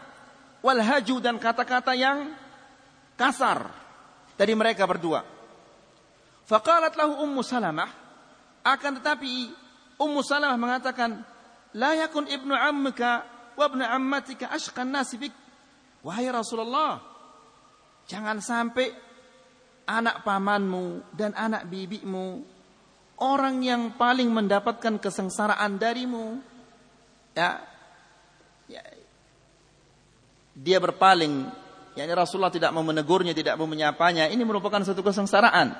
wal 0.65 0.81
haju 0.81 1.15
dan 1.21 1.37
kata-kata 1.37 1.93
yang 1.93 2.33
kasar 3.19 3.69
dari 4.33 4.53
mereka 4.57 4.87
berdua. 4.89 5.21
Faqalat 6.45 6.93
lahu 6.97 7.25
Ummu 7.25 7.41
Salamah 7.41 7.89
akan 8.65 8.91
tetapi 9.01 9.53
Ummu 9.97 10.21
Salamah 10.21 10.57
mengatakan 10.57 11.21
la 11.75 11.91
yakun 11.99 12.25
ibnu 12.31 12.55
ammika 12.55 13.27
wa 13.59 13.65
ibnu 13.67 13.83
ammatika 13.83 14.49
ashqan 14.51 14.89
nasi 14.89 15.19
bik. 15.19 15.33
Wahai 16.05 16.29
Rasulullah, 16.29 17.01
jangan 18.05 18.37
sampai 18.39 18.93
anak 19.89 20.21
pamanmu 20.21 21.13
dan 21.13 21.33
anak 21.33 21.65
bibimu 21.69 22.41
orang 23.21 23.61
yang 23.61 23.93
paling 23.97 24.29
mendapatkan 24.29 24.97
kesengsaraan 24.97 25.77
darimu 25.77 26.41
ya 27.37 27.61
dia 30.55 30.79
berpaling 30.79 31.51
yakni 31.99 32.13
Rasulullah 32.15 32.51
tidak 32.51 32.71
mau 32.71 32.83
menegurnya, 32.83 33.35
tidak 33.35 33.59
mau 33.59 33.67
menyapanya, 33.67 34.31
ini 34.31 34.39
merupakan 34.47 34.79
satu 34.83 35.03
kesengsaraan. 35.03 35.75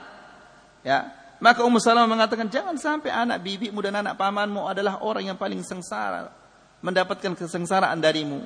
Ya, 0.84 1.12
maka 1.44 1.68
Ummu 1.68 1.80
Salamah 1.84 2.08
mengatakan 2.08 2.48
jangan 2.48 2.80
sampai 2.80 3.12
anak 3.12 3.44
bibimu 3.44 3.84
dan 3.84 4.00
anak 4.00 4.16
pamanmu 4.16 4.64
adalah 4.66 5.04
orang 5.04 5.28
yang 5.28 5.38
paling 5.38 5.60
sengsara, 5.62 6.32
mendapatkan 6.80 7.36
kesengsaraan 7.36 8.00
darimu. 8.00 8.44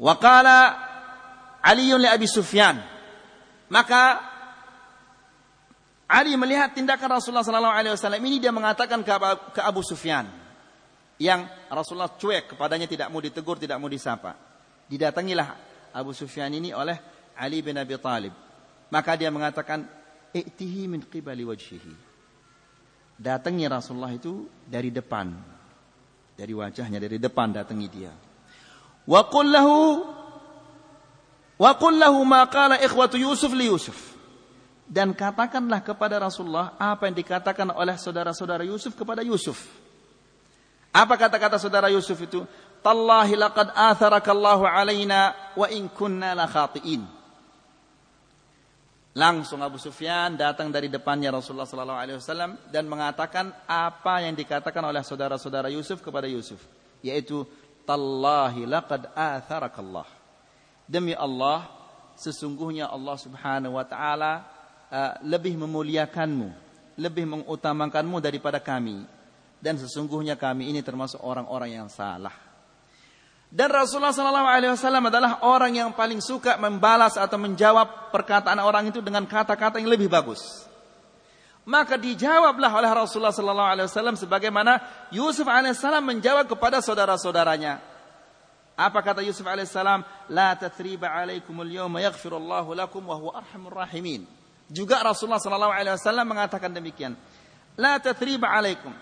Waqala 0.00 0.88
Ali 1.60 1.92
li 1.92 2.08
Abi 2.08 2.24
Sufyan. 2.24 2.80
Maka 3.68 4.18
Ali 6.10 6.34
melihat 6.34 6.72
tindakan 6.72 7.20
Rasulullah 7.20 7.44
sallallahu 7.44 7.76
alaihi 7.76 7.94
wasallam 7.94 8.22
ini 8.24 8.42
dia 8.42 8.50
mengatakan 8.50 9.04
ke 9.04 9.60
Abu 9.62 9.84
Sufyan 9.84 10.26
yang 11.20 11.44
Rasulullah 11.68 12.16
cuek 12.16 12.56
kepadanya 12.56 12.88
tidak 12.88 13.12
mau 13.12 13.20
ditegur, 13.20 13.60
tidak 13.60 13.76
mau 13.76 13.92
disapa. 13.92 14.34
Didatangilah 14.88 15.48
Abu 15.92 16.16
Sufyan 16.16 16.48
ini 16.50 16.72
oleh 16.72 16.96
Ali 17.36 17.60
bin 17.60 17.76
Abi 17.76 17.94
Talib. 18.00 18.32
Maka 18.90 19.14
dia 19.14 19.30
mengatakan, 19.30 19.86
"I'tihi 20.34 20.86
min 20.90 21.02
qibali 21.04 21.42
wajhihi." 21.46 22.10
Datangi 23.20 23.68
Rasulullah 23.68 24.16
itu 24.16 24.48
dari 24.64 24.88
depan. 24.88 25.28
Dari 26.40 26.56
wajahnya, 26.56 26.96
dari 26.96 27.20
depan 27.20 27.52
datangi 27.52 27.88
dia. 27.92 28.12
Wa 29.04 29.28
qul 29.28 29.52
lahu 29.52 30.00
wa 31.60 31.72
lahu 31.76 32.24
ma 32.24 32.48
qala 32.48 32.80
ikhwatu 32.80 33.20
Yusuf 33.20 33.52
li 33.52 33.68
Yusuf. 33.68 34.16
Dan 34.90 35.12
katakanlah 35.12 35.84
kepada 35.84 36.16
Rasulullah 36.16 36.74
apa 36.80 37.06
yang 37.06 37.14
dikatakan 37.20 37.68
oleh 37.70 37.94
saudara-saudara 38.00 38.64
Yusuf 38.64 38.96
kepada 38.96 39.20
Yusuf. 39.20 39.68
Apa 40.90 41.14
kata-kata 41.14 41.60
saudara 41.60 41.86
Yusuf 41.92 42.18
itu? 42.18 42.42
Tallahi 42.82 43.38
laqad 43.38 43.70
atharakallahu 43.70 44.66
alaina 44.66 45.36
wa 45.54 45.68
in 45.70 45.86
kunna 45.92 46.34
la 46.34 46.50
khati'in. 46.50 47.19
Langsung 49.10 49.58
Abu 49.58 49.74
Sufyan 49.74 50.38
datang 50.38 50.70
dari 50.70 50.86
depannya 50.86 51.34
Rasulullah 51.34 51.66
sallallahu 51.66 51.98
alaihi 51.98 52.18
wasallam 52.22 52.54
dan 52.70 52.86
mengatakan 52.86 53.50
apa 53.66 54.22
yang 54.22 54.38
dikatakan 54.38 54.78
oleh 54.86 55.02
saudara-saudara 55.02 55.66
Yusuf 55.66 55.98
kepada 55.98 56.30
Yusuf, 56.30 56.62
yaitu 57.02 57.42
tallahi 57.82 58.70
laqad 58.70 59.10
atharakallah. 59.10 60.06
Demi 60.86 61.10
Allah, 61.18 61.66
sesungguhnya 62.14 62.86
Allah 62.86 63.18
Subhanahu 63.18 63.74
wa 63.74 63.82
taala 63.82 64.46
uh, 64.94 65.18
lebih 65.26 65.58
memuliakanmu, 65.58 66.48
lebih 66.94 67.26
mengutamakanmu 67.26 68.22
daripada 68.22 68.62
kami 68.62 69.02
dan 69.58 69.74
sesungguhnya 69.74 70.38
kami 70.38 70.72
ini 70.72 70.86
termasuk 70.86 71.18
orang-orang 71.20 71.82
yang 71.82 71.88
salah. 71.90 72.49
Dan 73.50 73.66
Rasulullah 73.66 74.14
Sallallahu 74.14 74.46
Alaihi 74.46 74.72
Wasallam 74.78 75.10
adalah 75.10 75.42
orang 75.42 75.74
yang 75.74 75.90
paling 75.90 76.22
suka 76.22 76.54
membalas 76.54 77.18
atau 77.18 77.34
menjawab 77.34 78.14
perkataan 78.14 78.62
orang 78.62 78.94
itu 78.94 79.02
dengan 79.02 79.26
kata-kata 79.26 79.82
yang 79.82 79.90
lebih 79.90 80.06
bagus. 80.06 80.70
Maka 81.66 81.98
dijawablah 81.98 82.70
oleh 82.70 82.90
Rasulullah 82.94 83.34
Sallallahu 83.34 83.70
Alaihi 83.74 83.86
Wasallam 83.90 84.14
sebagaimana 84.14 84.78
Yusuf 85.10 85.50
Alaihissalam 85.50 86.02
menjawab 86.02 86.46
kepada 86.46 86.78
saudara-saudaranya. 86.78 87.82
Apa 88.78 89.02
kata 89.02 89.20
Yusuf 89.20 89.44
Alaihissalam? 89.44 90.06
La 90.30 90.54
tathriba 90.54 91.10
alaikumul 91.10 91.68
yawma 91.68 92.00
yaghfirullahu 92.06 92.72
lakum 92.72 93.02
wa 93.02 93.18
huwa 93.18 93.32
arhamur 93.42 93.82
rahimin. 93.82 94.24
Juga 94.70 95.02
Rasulullah 95.02 95.42
Sallallahu 95.42 95.74
Alaihi 95.74 95.98
Wasallam 95.98 96.26
mengatakan 96.30 96.70
demikian. 96.70 97.18
La 97.74 97.98
tathriba 97.98 98.46
alaikum 98.46 98.94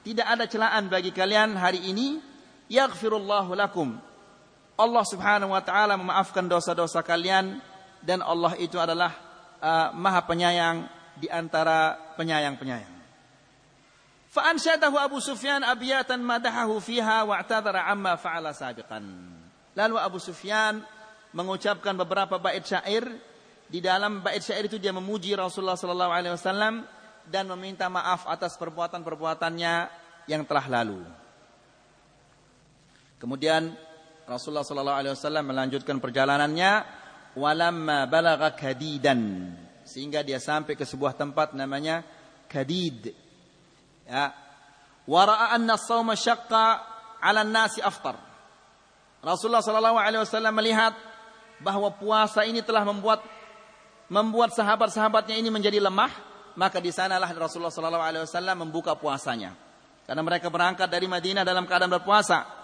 tidak 0.00 0.24
ada 0.24 0.48
celaan 0.48 0.88
bagi 0.88 1.12
kalian 1.12 1.60
hari 1.60 1.84
ini. 1.84 2.29
Yaghfirullahu 2.70 3.58
lakum. 3.58 3.98
Allah 4.78 5.04
Subhanahu 5.04 5.52
wa 5.52 5.60
taala 5.60 5.98
memaafkan 5.98 6.46
dosa-dosa 6.46 7.02
kalian 7.02 7.58
dan 8.00 8.22
Allah 8.24 8.56
itu 8.56 8.78
adalah 8.80 9.12
uh, 9.60 9.92
Maha 9.92 10.24
Penyayang 10.24 10.88
di 11.18 11.28
antara 11.28 11.98
penyayang-penyayang. 12.16 12.96
Fa'ansyadahu 14.30 14.96
Abu 14.96 15.18
Sufyan 15.18 15.66
abiyatan 15.66 16.22
madahahu 16.22 16.78
fiha 16.78 17.26
wa'tadara 17.26 17.90
amma 17.90 18.14
fa'ala 18.14 18.54
sabiqan. 18.54 19.02
Lalu 19.74 19.96
Abu 19.98 20.22
Sufyan 20.22 20.80
mengucapkan 21.34 21.92
beberapa 21.98 22.38
bait 22.38 22.62
syair 22.62 23.04
di 23.66 23.82
dalam 23.82 24.22
bait 24.22 24.40
syair 24.40 24.70
itu 24.70 24.78
dia 24.78 24.94
memuji 24.94 25.34
Rasulullah 25.34 25.76
sallallahu 25.76 26.14
alaihi 26.14 26.34
wasallam 26.38 26.86
dan 27.26 27.50
meminta 27.50 27.90
maaf 27.90 28.26
atas 28.30 28.54
perbuatan-perbuatannya 28.56 29.74
yang 30.30 30.46
telah 30.46 30.66
lalu. 30.80 31.02
Kemudian 33.20 33.76
Rasulullah 34.24 34.64
sallallahu 34.64 34.98
alaihi 35.04 35.12
wasallam 35.12 35.44
melanjutkan 35.44 36.00
perjalanannya 36.00 36.88
walamma 37.36 38.08
balagha 38.08 38.56
kadidan 38.56 39.52
sehingga 39.84 40.24
dia 40.24 40.40
sampai 40.40 40.74
ke 40.74 40.88
sebuah 40.88 41.14
tempat 41.14 41.52
namanya 41.52 42.02
Kadid. 42.50 43.14
Ya. 44.10 44.34
Wa 45.06 45.22
ra'a 45.22 45.54
anna 45.54 45.78
syaqqa 46.18 46.66
'ala 47.22 47.46
an-nasi 47.46 47.78
aftar. 47.78 48.18
Rasulullah 49.22 49.62
sallallahu 49.62 50.00
alaihi 50.00 50.22
wasallam 50.24 50.54
melihat 50.56 50.96
bahwa 51.62 51.92
puasa 51.94 52.42
ini 52.42 52.64
telah 52.64 52.82
membuat 52.82 53.22
membuat 54.10 54.50
sahabat-sahabatnya 54.56 55.38
ini 55.38 55.52
menjadi 55.52 55.78
lemah 55.78 56.10
maka 56.58 56.82
di 56.82 56.90
sanalah 56.90 57.30
Rasulullah 57.30 57.70
sallallahu 57.70 58.02
alaihi 58.02 58.24
wasallam 58.26 58.66
membuka 58.66 58.98
puasanya. 58.98 59.54
Karena 60.08 60.26
mereka 60.26 60.50
berangkat 60.50 60.90
dari 60.90 61.06
Madinah 61.06 61.46
dalam 61.46 61.68
keadaan 61.70 61.92
berpuasa. 61.92 62.59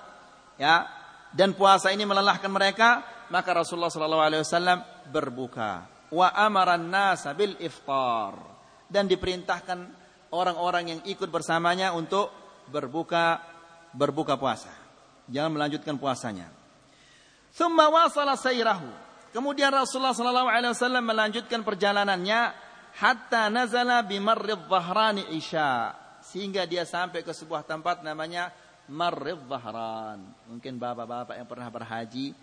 Ya. 0.57 0.89
Dan 1.37 1.53
puasa 1.53 1.93
ini 1.93 2.09
melelahkan 2.09 2.49
mereka, 2.49 3.05
maka 3.29 3.53
Rasulullah 3.53 3.93
sallallahu 3.93 4.25
alaihi 4.25 4.43
wasallam 4.43 4.81
berbuka. 5.13 5.85
Wa 6.09 6.33
amaran 6.33 6.89
nasa 6.89 7.37
bil 7.37 7.57
iftar. 7.61 8.37
Dan 8.87 9.11
diperintahkan 9.11 9.79
orang-orang 10.33 10.85
yang 10.97 11.01
ikut 11.05 11.29
bersamanya 11.29 11.93
untuk 11.93 12.31
berbuka 12.71 13.43
berbuka 13.97 14.37
puasa. 14.37 14.71
Jangan 15.27 15.59
melanjutkan 15.59 15.99
puasanya. 15.99 16.47
Thumma 17.57 17.89
wasala 17.91 18.37
sayrahu. 18.37 18.87
Kemudian 19.35 19.73
Rasulullah 19.73 20.15
sallallahu 20.15 20.49
alaihi 20.49 20.73
wasallam 20.73 21.05
melanjutkan 21.05 21.61
perjalanannya 21.61 22.55
hatta 22.97 23.53
nazala 23.53 24.01
bimarrid 24.07 24.65
dhahrani 24.69 25.37
isya 25.37 25.93
sehingga 26.25 26.65
dia 26.65 26.89
sampai 26.89 27.21
ke 27.21 27.33
sebuah 27.37 27.69
tempat 27.69 28.01
namanya 28.01 28.49
Marrid 28.91 29.43
Dhahran. 29.47 30.21
Mungkin 30.51 30.79
bapak-bapak 30.79 31.35
yang 31.35 31.49
pernah 31.49 31.69
berhaji 31.71 32.37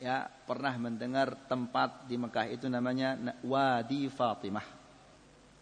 ya 0.00 0.24
pernah 0.48 0.72
mendengar 0.80 1.36
tempat 1.44 2.08
di 2.08 2.16
Mekah 2.16 2.46
itu 2.48 2.66
namanya 2.72 3.16
Wadi 3.44 4.08
Fatimah. 4.08 4.64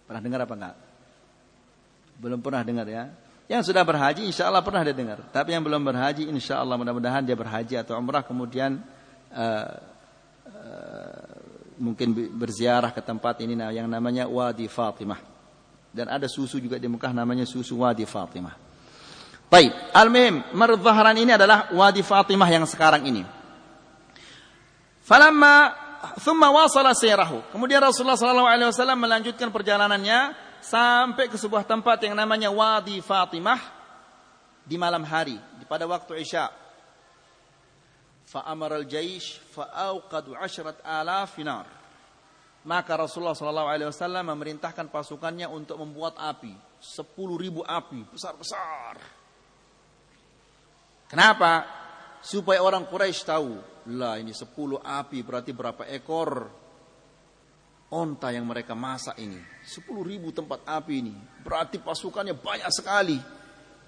Pernah 0.07 0.23
dengar 0.23 0.41
apa 0.47 0.55
enggak? 0.55 0.77
Belum 2.19 2.39
pernah 2.39 2.63
dengar 2.63 2.87
ya. 2.87 3.11
Yang 3.49 3.73
sudah 3.73 3.83
berhaji 3.83 4.29
insya 4.29 4.47
Allah 4.47 4.63
pernah 4.63 4.87
dia 4.87 4.95
dengar. 4.95 5.25
Tapi 5.35 5.57
yang 5.57 5.65
belum 5.65 5.83
berhaji 5.83 6.31
insya 6.31 6.63
Allah 6.63 6.79
mudah-mudahan 6.79 7.25
dia 7.27 7.35
berhaji 7.35 7.75
atau 7.81 7.97
umrah 7.97 8.23
kemudian 8.23 8.79
uh, 9.33 9.73
uh, 10.47 11.35
mungkin 11.81 12.13
berziarah 12.37 12.93
ke 12.93 13.01
tempat 13.01 13.41
ini 13.43 13.57
yang 13.73 13.89
namanya 13.91 14.29
Wadi 14.29 14.69
Fatimah. 14.69 15.19
Dan 15.89 16.13
ada 16.13 16.29
susu 16.29 16.61
juga 16.61 16.77
di 16.77 16.87
Mekah 16.87 17.11
namanya 17.17 17.49
susu 17.49 17.81
Wadi 17.81 18.05
Fatimah. 18.05 18.68
Baik, 19.49 19.73
al-mim, 19.97 20.45
Marud 20.53 20.85
ini 21.17 21.33
adalah 21.33 21.73
Wadi 21.73 22.05
Fatimah 22.05 22.53
yang 22.53 22.69
sekarang 22.69 23.01
ini. 23.09 23.25
Falamma 25.01 25.73
thumma 26.21 26.53
wasala 26.53 26.93
sirahu. 26.93 27.41
Kemudian 27.49 27.81
Rasulullah 27.81 28.21
sallallahu 28.21 28.45
alaihi 28.45 28.69
wasallam 28.69 29.01
melanjutkan 29.01 29.49
perjalanannya 29.49 30.37
sampai 30.61 31.33
ke 31.33 31.41
sebuah 31.41 31.65
tempat 31.65 32.05
yang 32.05 32.13
namanya 32.13 32.53
Wadi 32.53 33.01
Fatimah 33.01 33.57
di 34.69 34.77
malam 34.77 35.01
hari, 35.01 35.41
pada 35.65 35.89
waktu 35.89 36.21
Isya. 36.21 36.53
Fa 38.29 38.45
al 38.45 38.85
jaysh 38.85 39.41
fa 39.57 39.73
awqadu 39.73 40.37
'ashrat 40.37 40.85
alaf. 40.85 41.41
Maka 42.69 43.01
Rasulullah 43.01 43.33
sallallahu 43.33 43.73
alaihi 43.73 43.89
wasallam 43.89 44.29
memerintahkan 44.29 44.93
pasukannya 44.93 45.49
untuk 45.49 45.81
membuat 45.81 46.21
api, 46.21 46.53
10.000 46.85 47.65
api 47.65 48.01
besar-besar 48.13 49.18
kenapa 51.09 51.67
supaya 52.23 52.63
orang 52.63 52.87
Quraisy 52.87 53.25
tahu 53.27 53.53
lah 53.99 54.21
ini 54.21 54.37
sepuluh 54.37 54.79
api 54.79 55.25
berarti 55.25 55.51
berapa 55.57 55.89
ekor 55.89 56.47
onta 57.89 58.29
yang 58.31 58.45
mereka 58.45 58.77
masak 58.77 59.17
ini 59.19 59.41
sepuluh 59.65 60.05
ribu 60.05 60.29
tempat 60.31 60.63
api 60.69 60.95
ini 61.01 61.15
berarti 61.41 61.81
pasukannya 61.81 62.37
banyak 62.37 62.69
sekali 62.69 63.19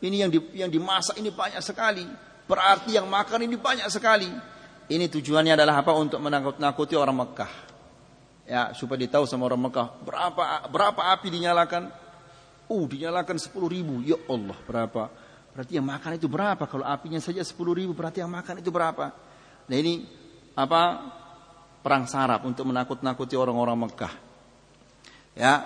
ini 0.00 0.16
yang 0.24 0.32
di, 0.32 0.40
yang 0.56 0.72
dimasak 0.72 1.20
ini 1.20 1.28
banyak 1.28 1.60
sekali 1.60 2.30
Berarti 2.50 2.98
yang 2.98 3.06
makan 3.06 3.46
ini 3.46 3.54
banyak 3.54 3.86
sekali. 3.86 4.26
Ini 4.90 5.06
tujuannya 5.06 5.54
adalah 5.54 5.86
apa? 5.86 5.94
Untuk 5.94 6.18
menakut-nakuti 6.18 6.98
orang 6.98 7.22
Mekah. 7.22 7.52
Ya, 8.42 8.74
supaya 8.74 8.98
ditahu 8.98 9.22
sama 9.22 9.46
orang 9.46 9.70
Mekah. 9.70 10.02
Berapa 10.02 10.66
berapa 10.66 11.14
api 11.14 11.30
dinyalakan? 11.30 11.94
Uh, 12.66 12.84
dinyalakan 12.90 13.38
10 13.38 13.54
ribu. 13.70 14.02
Ya 14.02 14.18
Allah, 14.26 14.58
berapa? 14.66 15.14
Berarti 15.50 15.76
yang 15.76 15.86
makan 15.86 16.16
itu 16.16 16.30
berapa? 16.30 16.64
Kalau 16.66 16.86
apinya 16.86 17.18
saja 17.18 17.42
10 17.42 17.54
ribu, 17.74 17.92
berarti 17.92 18.22
yang 18.22 18.30
makan 18.30 18.62
itu 18.62 18.70
berapa? 18.70 19.12
Nah 19.66 19.76
ini 19.76 20.06
apa? 20.54 20.82
perang 21.80 22.04
sarap 22.04 22.44
untuk 22.44 22.68
menakut-nakuti 22.68 23.34
orang-orang 23.34 23.88
Mekah. 23.88 24.12
Ya. 25.32 25.64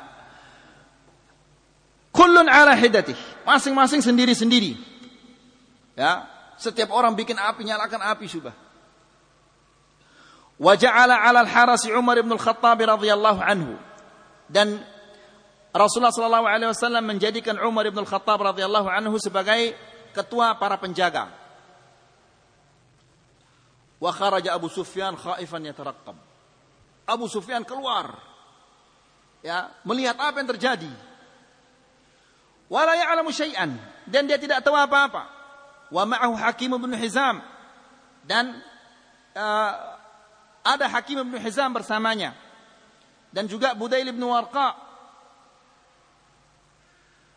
Kullun 2.14 2.46
ala 2.46 2.78
hidatih. 2.78 3.18
Masing-masing 3.42 4.00
sendiri-sendiri. 4.00 4.78
Ya. 5.98 6.26
Setiap 6.54 6.94
orang 6.94 7.18
bikin 7.18 7.34
api, 7.34 7.66
nyalakan 7.66 8.14
api 8.14 8.30
sudah. 8.30 8.54
Wa 10.54 10.78
ja'ala 10.78 11.18
'ala 11.18 11.42
al-harasi 11.42 11.90
Umar 11.90 12.14
bin 12.22 12.30
Al-Khattab 12.30 12.78
radhiyallahu 12.78 13.42
anhu. 13.42 13.74
Dan 14.46 14.78
Rasulullah 15.74 16.14
sallallahu 16.14 16.46
alaihi 16.46 16.70
wasallam 16.70 17.02
menjadikan 17.02 17.58
Umar 17.58 17.90
bin 17.90 17.98
Al-Khattab 17.98 18.54
radhiyallahu 18.54 18.86
anhu 18.86 19.18
sebagai 19.18 19.74
ketua 20.14 20.54
para 20.54 20.78
penjaga. 20.78 21.34
Wa 23.98 24.14
kharaja 24.14 24.54
Abu 24.54 24.70
Sufyan 24.70 25.18
khaifan 25.18 25.66
yataraqqab. 25.66 26.14
Abu 27.10 27.26
Sufyan 27.26 27.66
keluar 27.66 28.14
ya, 29.42 29.74
melihat 29.82 30.14
apa 30.14 30.38
yang 30.38 30.48
terjadi. 30.54 30.92
Wala 32.70 32.94
ya'lamu 32.94 33.34
syai'an 33.34 33.74
dan 34.06 34.30
dia 34.30 34.38
tidak 34.38 34.62
tahu 34.62 34.78
apa-apa. 34.78 35.26
Wa 35.90 36.06
ma'ahu 36.06 36.38
Hakim 36.38 36.70
bin 36.78 36.94
Hizam 36.94 37.42
dan 38.24 38.62
uh, 39.34 39.72
ada 40.62 40.86
Hakim 40.86 41.20
bin 41.26 41.42
Hizam 41.42 41.74
bersamanya 41.74 42.32
dan 43.34 43.50
juga 43.50 43.74
Budail 43.74 44.06
bin 44.14 44.22
Warqa. 44.22 44.93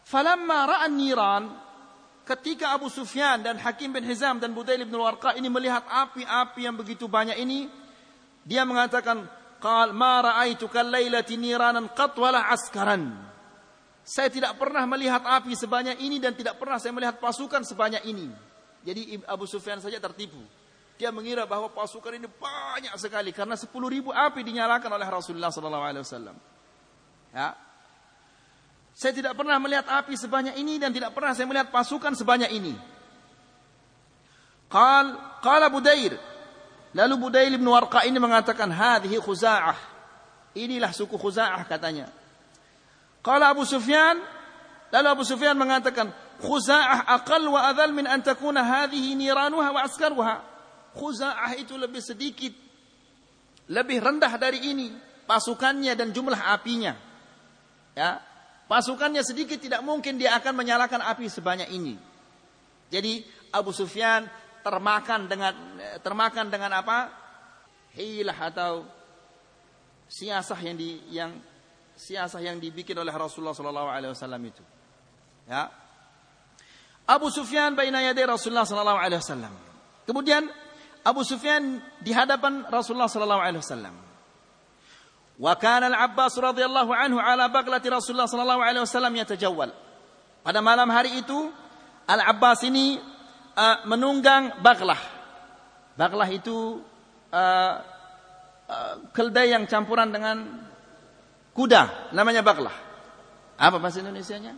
Falamma 0.07 0.59
ra'a 0.71 0.87
niran 0.87 1.51
ketika 2.23 2.71
Abu 2.71 2.87
Sufyan 2.87 3.43
dan 3.43 3.59
Hakim 3.59 3.91
bin 3.91 4.07
Hizam 4.07 4.39
dan 4.39 4.55
Budail 4.55 4.87
bin 4.87 4.95
Warqa 4.95 5.35
ini 5.35 5.51
melihat 5.51 5.83
api-api 5.83 6.63
yang 6.63 6.79
begitu 6.79 7.11
banyak 7.11 7.35
ini, 7.35 7.67
dia 8.47 8.63
mengatakan, 8.63 9.27
Qal 9.59 9.91
ma 9.91 10.23
ra'aitu 10.23 10.71
kallailati 10.71 11.35
niranan 11.35 11.91
qat 11.91 12.15
wala 12.15 12.47
askaran. 12.55 13.09
Saya 14.07 14.31
tidak 14.31 14.55
pernah 14.55 14.87
melihat 14.87 15.19
api 15.27 15.51
sebanyak 15.51 15.99
ini 15.99 16.23
dan 16.23 16.31
tidak 16.31 16.55
pernah 16.55 16.79
saya 16.79 16.95
melihat 16.95 17.19
pasukan 17.19 17.67
sebanyak 17.67 18.07
ini. 18.07 18.31
Jadi 18.87 19.19
Abu 19.27 19.43
Sufyan 19.43 19.83
saja 19.83 19.99
tertipu. 19.99 20.39
Dia 20.95 21.11
mengira 21.11 21.43
bahwa 21.43 21.67
pasukan 21.67 22.15
ini 22.15 22.31
banyak 22.31 22.95
sekali 22.95 23.35
karena 23.35 23.59
10 23.59 23.67
ribu 23.91 24.15
api 24.15 24.39
dinyalakan 24.47 24.95
oleh 24.95 25.07
Rasulullah 25.11 25.51
sallallahu 25.51 25.83
alaihi 25.83 26.03
wasallam. 26.07 26.37
Ya. 27.35 27.66
Saya 28.97 29.13
tidak 29.13 29.37
pernah 29.37 29.61
melihat 29.61 29.85
api 29.85 30.17
sebanyak 30.17 30.57
ini 30.57 30.81
dan 30.81 30.89
tidak 30.89 31.13
pernah 31.13 31.37
saya 31.37 31.45
melihat 31.45 31.69
pasukan 31.69 32.17
sebanyak 32.17 32.49
ini. 32.49 32.73
Qal 34.73 35.13
qala 35.45 35.69
Budair 35.69 36.17
Lalu 36.97 37.15
Budail 37.19 37.53
bin 37.61 37.69
Warqa 37.69 38.09
ini 38.09 38.17
mengatakan, 38.17 38.73
"Hadhihi 38.73 39.21
Khuza'ah." 39.21 39.77
Inilah 40.57 40.89
suku 40.89 41.13
Khuza'ah 41.13 41.61
katanya. 41.69 42.09
Qala 43.21 43.53
Abu 43.53 43.69
Sufyan, 43.69 44.17
lalu 44.89 45.07
Abu 45.11 45.23
Sufyan 45.27 45.53
mengatakan, 45.53 46.09
"Khuza'ah 46.41 47.05
aqal 47.21 47.45
wa 47.45 47.69
adhal 47.69 47.93
min 47.93 48.09
an 48.09 48.25
takuna 48.25 48.65
hadhihi 48.65 49.13
niranuha 49.13 49.69
wa 49.77 49.81
askaruha." 49.85 50.41
Khuza'ah 50.97 51.53
itu 51.61 51.77
lebih 51.77 52.01
sedikit, 52.01 52.55
lebih 53.69 54.01
rendah 54.01 54.33
dari 54.41 54.73
ini 54.73 54.89
pasukannya 55.29 55.93
dan 55.93 56.09
jumlah 56.09 56.39
apinya. 56.49 56.97
Ya, 57.93 58.25
pasukannya 58.67 59.23
sedikit 59.23 59.57
tidak 59.57 59.81
mungkin 59.81 60.19
dia 60.19 60.35
akan 60.37 60.53
menyalakan 60.53 61.01
api 61.01 61.27
sebanyak 61.31 61.71
ini. 61.71 61.95
Jadi 62.87 63.23
Abu 63.51 63.71
Sufyan 63.75 64.27
termakan 64.63 65.27
dengan 65.27 65.53
termakan 66.03 66.47
dengan 66.51 66.71
apa? 66.79 67.09
Hilah 67.95 68.37
atau 68.51 68.85
siasah 70.07 70.59
yang 70.63 70.77
di 70.77 71.01
yang 71.11 71.31
siasah 71.97 72.39
yang 72.39 72.61
dibikin 72.61 72.95
oleh 72.95 73.11
Rasulullah 73.11 73.57
sallallahu 73.57 73.89
alaihi 73.89 74.11
wasallam 74.13 74.41
itu. 74.45 74.63
Ya. 75.49 75.71
Abu 77.07 77.31
Sufyan 77.31 77.73
baina 77.73 78.03
Rasulullah 78.27 78.67
sallallahu 78.67 78.99
alaihi 78.99 79.19
wasallam. 79.23 79.53
Kemudian 80.03 80.43
Abu 81.07 81.23
Sufyan 81.23 81.79
di 82.03 82.11
hadapan 82.11 82.67
Rasulullah 82.67 83.07
sallallahu 83.07 83.39
alaihi 83.39 83.63
wasallam. 83.63 83.95
Wa 85.37 85.53
kana 85.53 85.93
Al-Abbas 85.93 86.33
radhiyallahu 86.33 86.89
anhu 86.89 87.21
ala 87.21 87.45
baglati 87.45 87.93
Rasulullah 87.93 88.25
sallallahu 88.25 88.61
alaihi 88.61 88.81
wasallam 88.81 89.13
yatajawwal. 89.13 89.69
Pada 90.41 90.59
malam 90.65 90.89
hari 90.89 91.21
itu 91.21 91.53
Al-Abbas 92.09 92.65
ini 92.65 92.97
uh, 93.53 93.85
menunggang 93.85 94.57
baglah. 94.65 94.97
Baglah 95.93 96.29
itu 96.33 96.81
uh, 97.29 97.73
uh, 98.65 98.95
keldai 99.13 99.53
yang 99.53 99.69
campuran 99.69 100.09
dengan 100.09 100.65
kuda, 101.53 102.13
namanya 102.17 102.41
baglah. 102.41 102.73
Apa 103.57 103.77
bahasa 103.81 104.01
Indonesianya? 104.01 104.57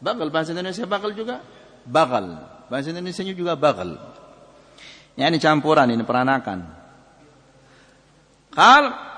Bagal 0.00 0.32
bahasa 0.32 0.56
Indonesia 0.56 0.88
bagal 0.88 1.12
juga? 1.12 1.44
Bagal. 1.84 2.40
Bahasa 2.72 2.88
Indonesia 2.88 3.20
juga 3.20 3.52
bagal. 3.52 4.00
Ya 5.16 5.28
ini 5.28 5.36
campuran 5.36 5.92
ini 5.92 6.00
peranakan. 6.00 6.79
Kal 8.50 9.10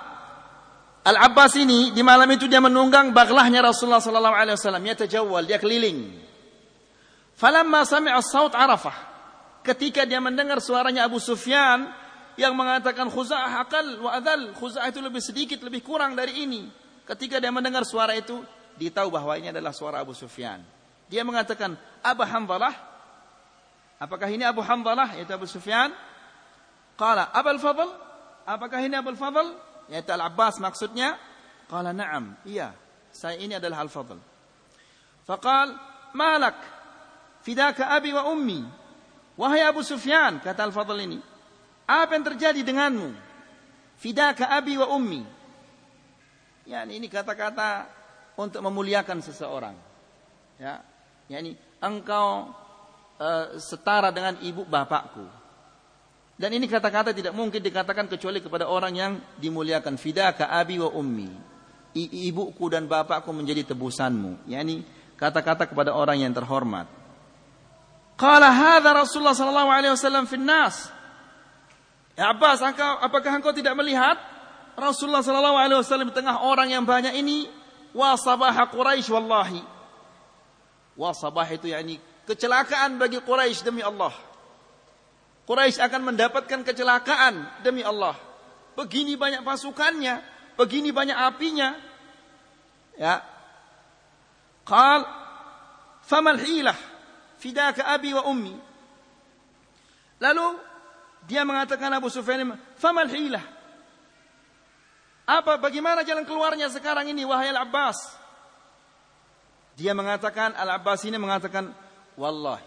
Al-Abbas 1.02 1.58
ini 1.58 1.90
di 1.90 1.98
malam 2.06 2.30
itu 2.30 2.46
dia 2.46 2.62
menunggang 2.62 3.10
baglahnya 3.10 3.58
Rasulullah 3.58 3.98
sallallahu 3.98 4.38
alaihi 4.38 4.54
wasallam, 4.54 4.86
dia 4.86 4.94
terjawal, 4.94 5.42
dia 5.42 5.58
keliling. 5.58 6.14
Falamma 7.34 7.82
sami'a 7.82 8.22
saut 8.22 8.54
arafah. 8.54 9.10
Ketika 9.66 10.06
dia 10.06 10.22
mendengar 10.22 10.62
suaranya 10.62 11.10
Abu 11.10 11.18
Sufyan 11.18 11.90
yang 12.38 12.54
mengatakan 12.54 13.10
khuza'ah 13.10 13.66
akal 13.66 13.98
wa 13.98 14.14
adal. 14.14 14.54
Khuza'ah 14.54 14.94
itu 14.94 15.02
lebih 15.02 15.18
sedikit, 15.18 15.58
lebih 15.66 15.82
kurang 15.82 16.14
dari 16.14 16.46
ini. 16.46 16.70
Ketika 17.02 17.42
dia 17.42 17.50
mendengar 17.50 17.82
suara 17.82 18.14
itu, 18.14 18.38
dia 18.78 18.94
tahu 18.94 19.10
bahwa 19.10 19.34
ini 19.34 19.50
adalah 19.50 19.74
suara 19.74 20.00
Abu 20.00 20.14
Sufyan. 20.14 20.62
Dia 21.10 21.26
mengatakan, 21.26 21.74
Abu 22.00 22.22
Hamdalah. 22.22 22.72
Apakah 23.98 24.30
ini 24.30 24.46
Abu 24.46 24.62
Hamdalah? 24.62 25.18
Yaitu 25.18 25.34
Abu 25.34 25.50
Sufyan. 25.50 25.90
Qala, 26.94 27.28
Abul 27.34 27.58
Fadl. 27.58 27.90
Apakah 28.46 28.82
ini 28.82 28.94
Abul 28.98 29.18
Fadl? 29.18 29.54
Yaitu 29.90 30.10
Al-Abbas 30.14 30.58
maksudnya. 30.62 31.18
Qala, 31.70 31.94
na'am. 31.94 32.36
Iya, 32.44 32.74
saya 33.12 33.38
ini 33.38 33.56
adalah 33.56 33.84
Al-Fadl. 33.84 34.18
Faqal, 35.24 35.74
malak. 36.16 36.58
Fidaka 37.42 37.90
abi 37.90 38.14
wa 38.14 38.30
ummi. 38.30 38.62
Wahai 39.34 39.64
Abu 39.64 39.82
Sufyan, 39.82 40.38
kata 40.38 40.68
Al-Fadl 40.68 40.98
ini. 41.02 41.18
Apa 41.88 42.14
yang 42.14 42.24
terjadi 42.24 42.60
denganmu? 42.62 43.10
Fidaka 43.98 44.50
abi 44.50 44.78
wa 44.78 44.90
ummi. 44.94 45.22
Ya, 46.62 46.86
ini 46.86 47.10
kata-kata 47.10 47.90
untuk 48.38 48.62
memuliakan 48.62 49.18
seseorang. 49.18 49.74
Ya, 50.62 50.78
yani 51.26 51.58
engkau 51.82 52.54
uh, 53.18 53.46
setara 53.58 54.14
dengan 54.14 54.38
ibu 54.38 54.62
bapakku. 54.62 55.41
Dan 56.42 56.58
ini 56.58 56.66
kata-kata 56.66 57.14
tidak 57.14 57.38
mungkin 57.38 57.62
dikatakan 57.62 58.10
kecuali 58.10 58.42
kepada 58.42 58.66
orang 58.66 58.90
yang 58.98 59.12
dimuliakan. 59.38 59.94
Fidaka 59.94 60.50
abi 60.50 60.74
wa 60.82 60.90
ummi. 60.90 61.30
I, 61.94 62.26
ibuku 62.26 62.66
dan 62.66 62.90
bapakku 62.90 63.30
menjadi 63.30 63.62
tebusanmu. 63.70 64.50
Yani 64.50 64.82
kata-kata 65.14 65.70
kepada 65.70 65.94
orang 65.94 66.18
yang 66.18 66.34
terhormat. 66.34 66.90
Qala 68.18 68.50
hadza 68.50 68.90
Rasulullah 68.90 69.38
sallallahu 69.38 69.70
alaihi 69.70 69.94
wasallam 69.94 70.26
fi 70.26 70.34
nas. 70.34 70.90
Ya 72.18 72.34
Abbas, 72.34 72.58
apakah 72.58 73.38
engkau 73.38 73.54
tidak 73.54 73.78
melihat 73.78 74.18
Rasulullah 74.74 75.22
sallallahu 75.22 75.54
alaihi 75.54 75.78
wasallam 75.78 76.10
di 76.10 76.16
tengah 76.18 76.42
orang 76.42 76.74
yang 76.74 76.82
banyak 76.82 77.22
ini 77.22 77.46
wa 77.94 78.18
sabah 78.18 78.66
Quraisy 78.66 79.14
wallahi. 79.14 79.62
Wa 80.98 81.14
sabah 81.14 81.46
itu 81.54 81.70
yakni 81.70 82.02
kecelakaan 82.26 82.98
bagi 82.98 83.22
Quraisy 83.22 83.62
demi 83.62 83.86
Allah. 83.86 84.31
Quraisy 85.42 85.82
akan 85.82 86.14
mendapatkan 86.14 86.62
kecelakaan 86.62 87.62
demi 87.66 87.82
Allah. 87.82 88.14
Begini 88.78 89.18
banyak 89.18 89.42
pasukannya, 89.42 90.22
begini 90.54 90.94
banyak 90.94 91.18
apinya. 91.18 91.74
Ya. 92.94 93.20
Qal 94.62 95.02
famal 96.06 96.38
hilah 96.38 96.78
fidaka 97.42 97.82
abi 97.90 98.14
wa 98.14 98.22
ummi. 98.30 98.54
Lalu 100.22 100.46
dia 101.26 101.42
mengatakan 101.42 101.90
Abu 101.90 102.06
Sufyan, 102.06 102.54
"Famal 102.78 103.10
hilah?" 103.10 103.42
Apa 105.26 105.58
bagaimana 105.58 106.06
jalan 106.06 106.22
keluarnya 106.22 106.70
sekarang 106.70 107.10
ini 107.10 107.26
wahai 107.26 107.50
Al-Abbas? 107.50 107.98
Dia 109.74 109.94
mengatakan 109.94 110.54
Al-Abbas 110.54 111.02
ini 111.06 111.18
mengatakan, 111.18 111.74
"Wallahi, 112.14 112.66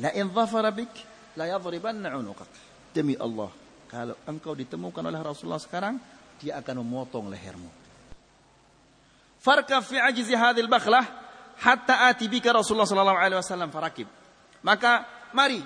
la 0.00 0.10
in 0.16 0.32
dhafara 0.32 0.72
bik 0.72 1.11
la 1.36 1.44
yadhribanna 1.48 2.12
'unuqak." 2.16 2.50
Demi 2.92 3.16
Allah, 3.16 3.48
kalau 3.88 4.16
engkau 4.28 4.52
ditemukan 4.52 5.04
oleh 5.08 5.20
Rasulullah 5.20 5.60
sekarang, 5.60 5.96
dia 6.36 6.60
akan 6.60 6.84
memotong 6.84 7.32
lehermu. 7.32 7.70
Farka 9.42 9.82
fi 9.82 9.98
ajzi 9.98 10.36
hadhil 10.36 10.70
bakhlah 10.70 11.02
hatta 11.58 12.06
ati 12.06 12.30
bika 12.30 12.54
Rasulullah 12.54 12.86
sallallahu 12.86 13.18
alaihi 13.18 13.40
wasallam 13.40 13.70
farakib. 13.74 14.06
Maka 14.62 15.08
mari 15.34 15.58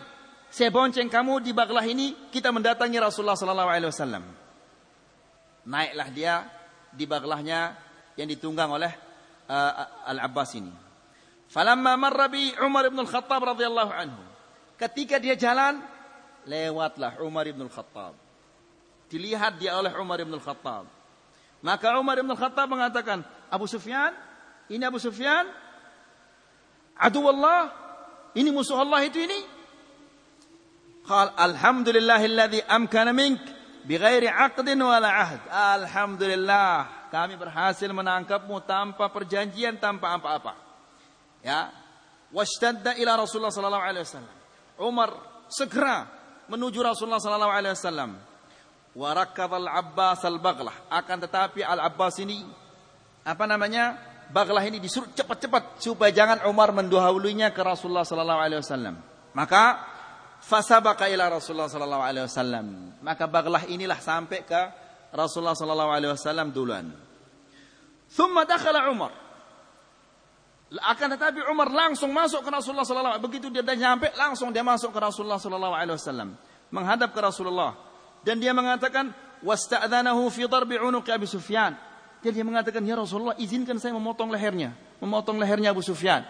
saya 0.49 0.73
bonceng 0.73 1.11
kamu 1.11 1.43
di 1.45 1.53
baglah 1.53 1.85
ini, 1.85 2.31
kita 2.33 2.55
mendatangi 2.55 2.97
Rasulullah 2.97 3.37
sallallahu 3.37 3.71
alaihi 3.71 3.91
wasallam. 3.93 4.25
Naiklah 5.67 6.09
dia 6.15 6.35
di 6.95 7.05
baglahnya 7.05 7.75
yang 8.15 8.31
ditunggang 8.31 8.71
oleh 8.71 8.89
uh, 9.51 10.09
Al-Abbas 10.09 10.51
ini. 10.57 10.73
Falamma 11.51 11.99
marra 11.99 12.31
bi 12.31 12.55
Umar 12.63 12.89
bin 12.89 13.03
Al-Khattab 13.03 13.43
radhiyallahu 13.43 13.93
anhu. 13.93 14.23
Ketika 14.77 15.17
dia 15.17 15.33
jalan, 15.37 15.81
lewatlah 16.45 17.17
Umar 17.25 17.49
ibn 17.49 17.65
Khattab. 17.69 18.13
Dilihat 19.09 19.57
dia 19.57 19.77
oleh 19.77 19.93
Umar 19.97 20.21
ibn 20.21 20.37
Khattab. 20.37 20.85
Maka 21.65 21.97
Umar 21.97 22.21
ibn 22.21 22.31
Khattab 22.37 22.69
mengatakan, 22.69 23.25
Abu 23.49 23.65
Sufyan, 23.65 24.13
ini 24.69 24.85
Abu 24.85 25.01
Sufyan, 25.01 25.49
adu 27.01 27.25
Allah, 27.25 27.73
ini 28.37 28.53
musuh 28.53 28.77
Allah 28.77 29.01
itu 29.09 29.17
ini. 29.17 29.41
Qal 31.09 31.33
alhamdulillahilladzi 31.33 32.67
amkana 32.69 33.17
mink 33.17 33.41
bighairi 33.89 34.29
aqdin 34.29 34.77
wala 34.77 35.09
ahd. 35.09 35.41
Alhamdulillah, 35.49 37.09
kami 37.09 37.41
berhasil 37.41 37.89
menangkapmu 37.89 38.61
tanpa 38.69 39.09
perjanjian, 39.09 39.81
tanpa 39.81 40.21
apa-apa. 40.21 40.53
Ya. 41.41 41.73
Washtadda 42.35 42.99
ila 43.01 43.23
Rasulullah 43.23 43.55
sallallahu 43.55 43.87
alaihi 43.87 44.05
wasallam. 44.05 44.36
Umar 44.81 45.15
segera 45.49 46.09
menuju 46.47 46.83
Rasulullah 46.83 47.23
sallallahu 47.23 47.55
alaihi 47.55 47.75
wasallam 47.75 48.11
wa 48.97 49.07
al 49.13 49.67
Abbas 49.69 50.25
al-Baghlah 50.25 50.77
akan 50.89 51.17
tetapi 51.29 51.61
al-Abbas 51.61 52.21
ini 52.23 52.45
apa 53.27 53.45
namanya 53.45 54.15
Baghlah 54.27 54.67
ini 54.67 54.83
disuruh 54.83 55.07
cepat-cepat 55.15 55.79
supaya 55.79 56.11
jangan 56.11 56.51
Umar 56.51 56.75
mendahulunya 56.75 57.55
ke 57.55 57.63
Rasulullah 57.63 58.03
sallallahu 58.03 58.41
alaihi 58.43 58.59
wasallam 58.59 58.99
maka 59.39 59.95
Fasabaka 60.47 61.11
ila 61.11 61.27
Rasulullah 61.27 61.67
sallallahu 61.67 62.05
alaihi 62.07 62.25
wasallam. 62.31 62.67
Maka 63.03 63.27
baglah 63.27 63.67
inilah 63.67 63.99
sampai 63.99 64.47
ke 64.47 64.63
Rasulullah 65.11 65.59
sallallahu 65.59 65.91
alaihi 65.91 66.13
wasallam 66.15 66.55
duluan. 66.55 66.87
Thumma 68.13 68.47
dakhala 68.47 68.87
Umar. 68.93 69.11
Akan 70.83 71.15
tetapi 71.15 71.47
Umar 71.47 71.71
langsung 71.71 72.11
masuk 72.11 72.43
ke 72.43 72.51
Rasulullah 72.51 72.83
alaihi 72.83 73.23
Begitu 73.23 73.47
dia 73.55 73.63
dah 73.63 73.79
nyampe 73.79 74.11
langsung 74.19 74.51
dia 74.51 74.67
masuk 74.67 74.91
ke 74.91 74.99
Rasulullah 74.99 75.39
wasallam. 75.39 76.35
Menghadap 76.75 77.15
ke 77.15 77.21
Rasulullah 77.23 77.79
dan 78.27 78.43
dia 78.43 78.51
mengatakan 78.51 79.15
wasta'dzanahu 79.47 80.27
fi 80.35 80.51
darbi 80.51 80.83
unuqi 80.83 81.15
Abi 81.15 81.31
Sufyan. 81.31 81.79
Dan 82.19 82.35
dia 82.35 82.43
mengatakan, 82.43 82.83
"Ya 82.83 82.99
Rasulullah, 82.99 83.39
izinkan 83.39 83.79
saya 83.79 83.95
memotong 83.95 84.35
lehernya, 84.35 84.75
memotong 84.99 85.39
lehernya 85.39 85.71
Abu 85.71 85.79
Sufyan." 85.79 86.27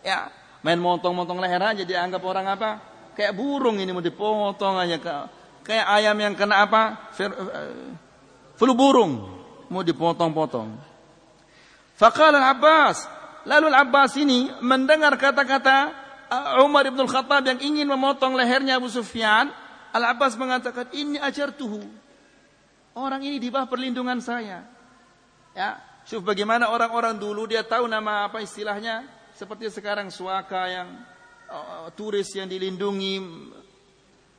Ya, 0.00 0.32
main 0.64 0.80
motong-motong 0.80 1.36
leher 1.36 1.60
aja 1.60 1.84
dianggap 1.84 2.24
orang 2.24 2.48
apa? 2.48 2.94
kayak 3.14 3.32
burung 3.32 3.78
ini 3.78 3.94
mau 3.94 4.02
dipotong 4.02 4.74
aja 4.82 4.98
kayak 5.62 5.86
ayam 5.86 6.18
yang 6.18 6.34
kena 6.34 6.66
apa 6.66 7.14
eh, 7.14 7.94
flu 8.58 8.74
burung 8.74 9.12
mau 9.70 9.86
dipotong-potong 9.86 10.92
Faqala 11.94 12.42
Al-Abbas 12.42 13.06
lalu 13.44 13.70
Al-Abbas 13.70 14.16
ini 14.20 14.50
mendengar 14.60 15.14
kata-kata 15.16 15.92
eh, 16.28 16.64
Umar 16.64 16.84
bin 16.88 17.04
Khattab 17.08 17.44
yang 17.44 17.60
ingin 17.60 17.88
memotong 17.88 18.36
lehernya 18.36 18.76
Abu 18.76 18.88
Sufyan. 18.90 19.52
Al-Abbas 19.94 20.34
mengatakan 20.34 20.90
ini 20.90 21.22
ajar 21.22 21.54
tuhu 21.54 21.84
orang 22.98 23.22
ini 23.22 23.38
di 23.38 23.50
bawah 23.50 23.66
perlindungan 23.66 24.18
saya. 24.22 24.66
Ya 25.54 25.78
bagaimana 26.22 26.70
orang-orang 26.70 27.14
dulu 27.18 27.46
dia 27.46 27.62
tahu 27.62 27.86
nama 27.86 28.26
apa 28.26 28.42
istilahnya? 28.42 29.06
Seperti 29.34 29.70
sekarang 29.70 30.14
suaka 30.14 30.70
yang 30.70 30.88
uh, 31.50 31.90
turis 31.94 32.30
yang 32.34 32.46
dilindungi. 32.46 33.18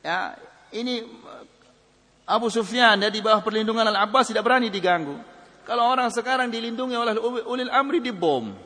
Ya 0.00 0.36
ini 0.72 1.04
Abu 2.26 2.48
Sufyan 2.48 2.98
ya, 3.00 3.08
di 3.12 3.20
bawah 3.20 3.44
perlindungan 3.44 3.86
Al-Abbas 3.92 4.32
tidak 4.32 4.44
berani 4.44 4.72
diganggu. 4.72 5.14
Kalau 5.66 5.82
orang 5.90 6.08
sekarang 6.14 6.48
dilindungi 6.48 6.94
oleh 6.94 7.14
ulil 7.46 7.70
amri 7.70 7.98
dibom. 7.98 8.65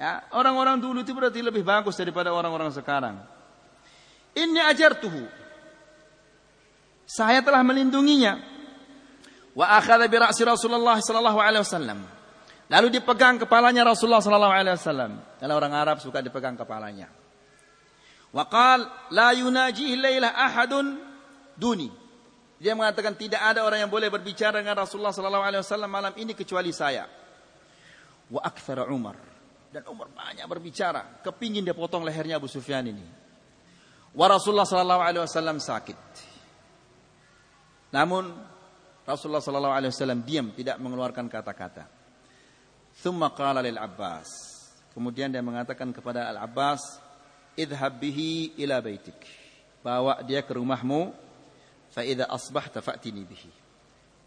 Ya, 0.00 0.24
orang-orang 0.32 0.80
dulu 0.80 1.04
itu 1.04 1.12
berarti 1.12 1.44
lebih 1.44 1.60
bagus 1.60 1.92
daripada 2.00 2.32
orang-orang 2.32 2.72
sekarang. 2.72 3.20
Ini 4.32 4.64
ajar 4.72 4.96
tuh. 4.96 5.12
Saya 7.04 7.44
telah 7.44 7.60
melindunginya. 7.60 8.40
Wa 9.52 9.76
akhadha 9.76 10.08
bi 10.08 10.16
ra'si 10.16 10.40
Rasulullah 10.40 10.96
sallallahu 11.04 11.36
alaihi 11.36 11.60
wasallam. 11.60 12.00
Lalu 12.72 12.96
dipegang 12.96 13.36
kepalanya 13.44 13.92
Rasulullah 13.92 14.24
sallallahu 14.24 14.54
alaihi 14.56 14.80
wasallam. 14.80 15.20
Kalau 15.36 15.54
orang 15.60 15.76
Arab 15.76 16.00
suka 16.00 16.24
dipegang 16.24 16.56
kepalanya. 16.56 17.12
Waqal 18.32 19.12
la 19.12 19.36
yunajihi 19.36 20.00
laila 20.00 20.32
ahadun 20.32 20.96
duni. 21.60 21.92
Dia 22.56 22.72
mengatakan 22.72 23.20
tidak 23.20 23.44
ada 23.44 23.68
orang 23.68 23.84
yang 23.84 23.92
boleh 23.92 24.08
berbicara 24.08 24.64
dengan 24.64 24.80
Rasulullah 24.80 25.12
sallallahu 25.12 25.44
alaihi 25.44 25.60
wasallam 25.60 25.92
malam 25.92 26.16
ini 26.16 26.32
kecuali 26.32 26.72
saya. 26.72 27.04
Wa 28.32 28.40
aktsara 28.48 28.88
Umar. 28.88 29.29
Dan 29.70 29.86
Umar 29.86 30.10
banyak 30.10 30.42
berbicara, 30.50 31.22
kepingin 31.22 31.62
dia 31.62 31.74
potong 31.78 32.02
lehernya 32.02 32.42
Abu 32.42 32.50
Sufyan 32.50 32.90
ini. 32.90 33.06
Wa 34.10 34.26
Rasulullah 34.26 34.66
sallallahu 34.66 35.02
alaihi 35.06 35.22
wasallam 35.22 35.62
sakit. 35.62 36.00
Namun 37.94 38.34
Rasulullah 39.06 39.42
sallallahu 39.42 39.74
alaihi 39.74 39.94
wasallam 39.94 40.26
diam 40.26 40.50
tidak 40.50 40.74
mengeluarkan 40.82 41.30
kata-kata. 41.30 41.86
Thumma 42.98 43.30
qala 43.30 43.62
lil 43.62 43.78
Abbas. 43.78 44.26
Kemudian 44.90 45.30
dia 45.30 45.38
mengatakan 45.38 45.94
kepada 45.94 46.26
Al 46.26 46.42
Abbas, 46.42 46.98
"Idhhab 47.54 48.02
bihi 48.02 48.58
ila 48.58 48.82
baitik." 48.82 49.22
Bawa 49.86 50.26
dia 50.26 50.42
ke 50.42 50.52
rumahmu. 50.58 51.14
Fa 51.90 52.02
idza 52.02 52.26
asbahta 52.26 52.82
fa'tini 52.82 53.22
bihi. 53.22 53.50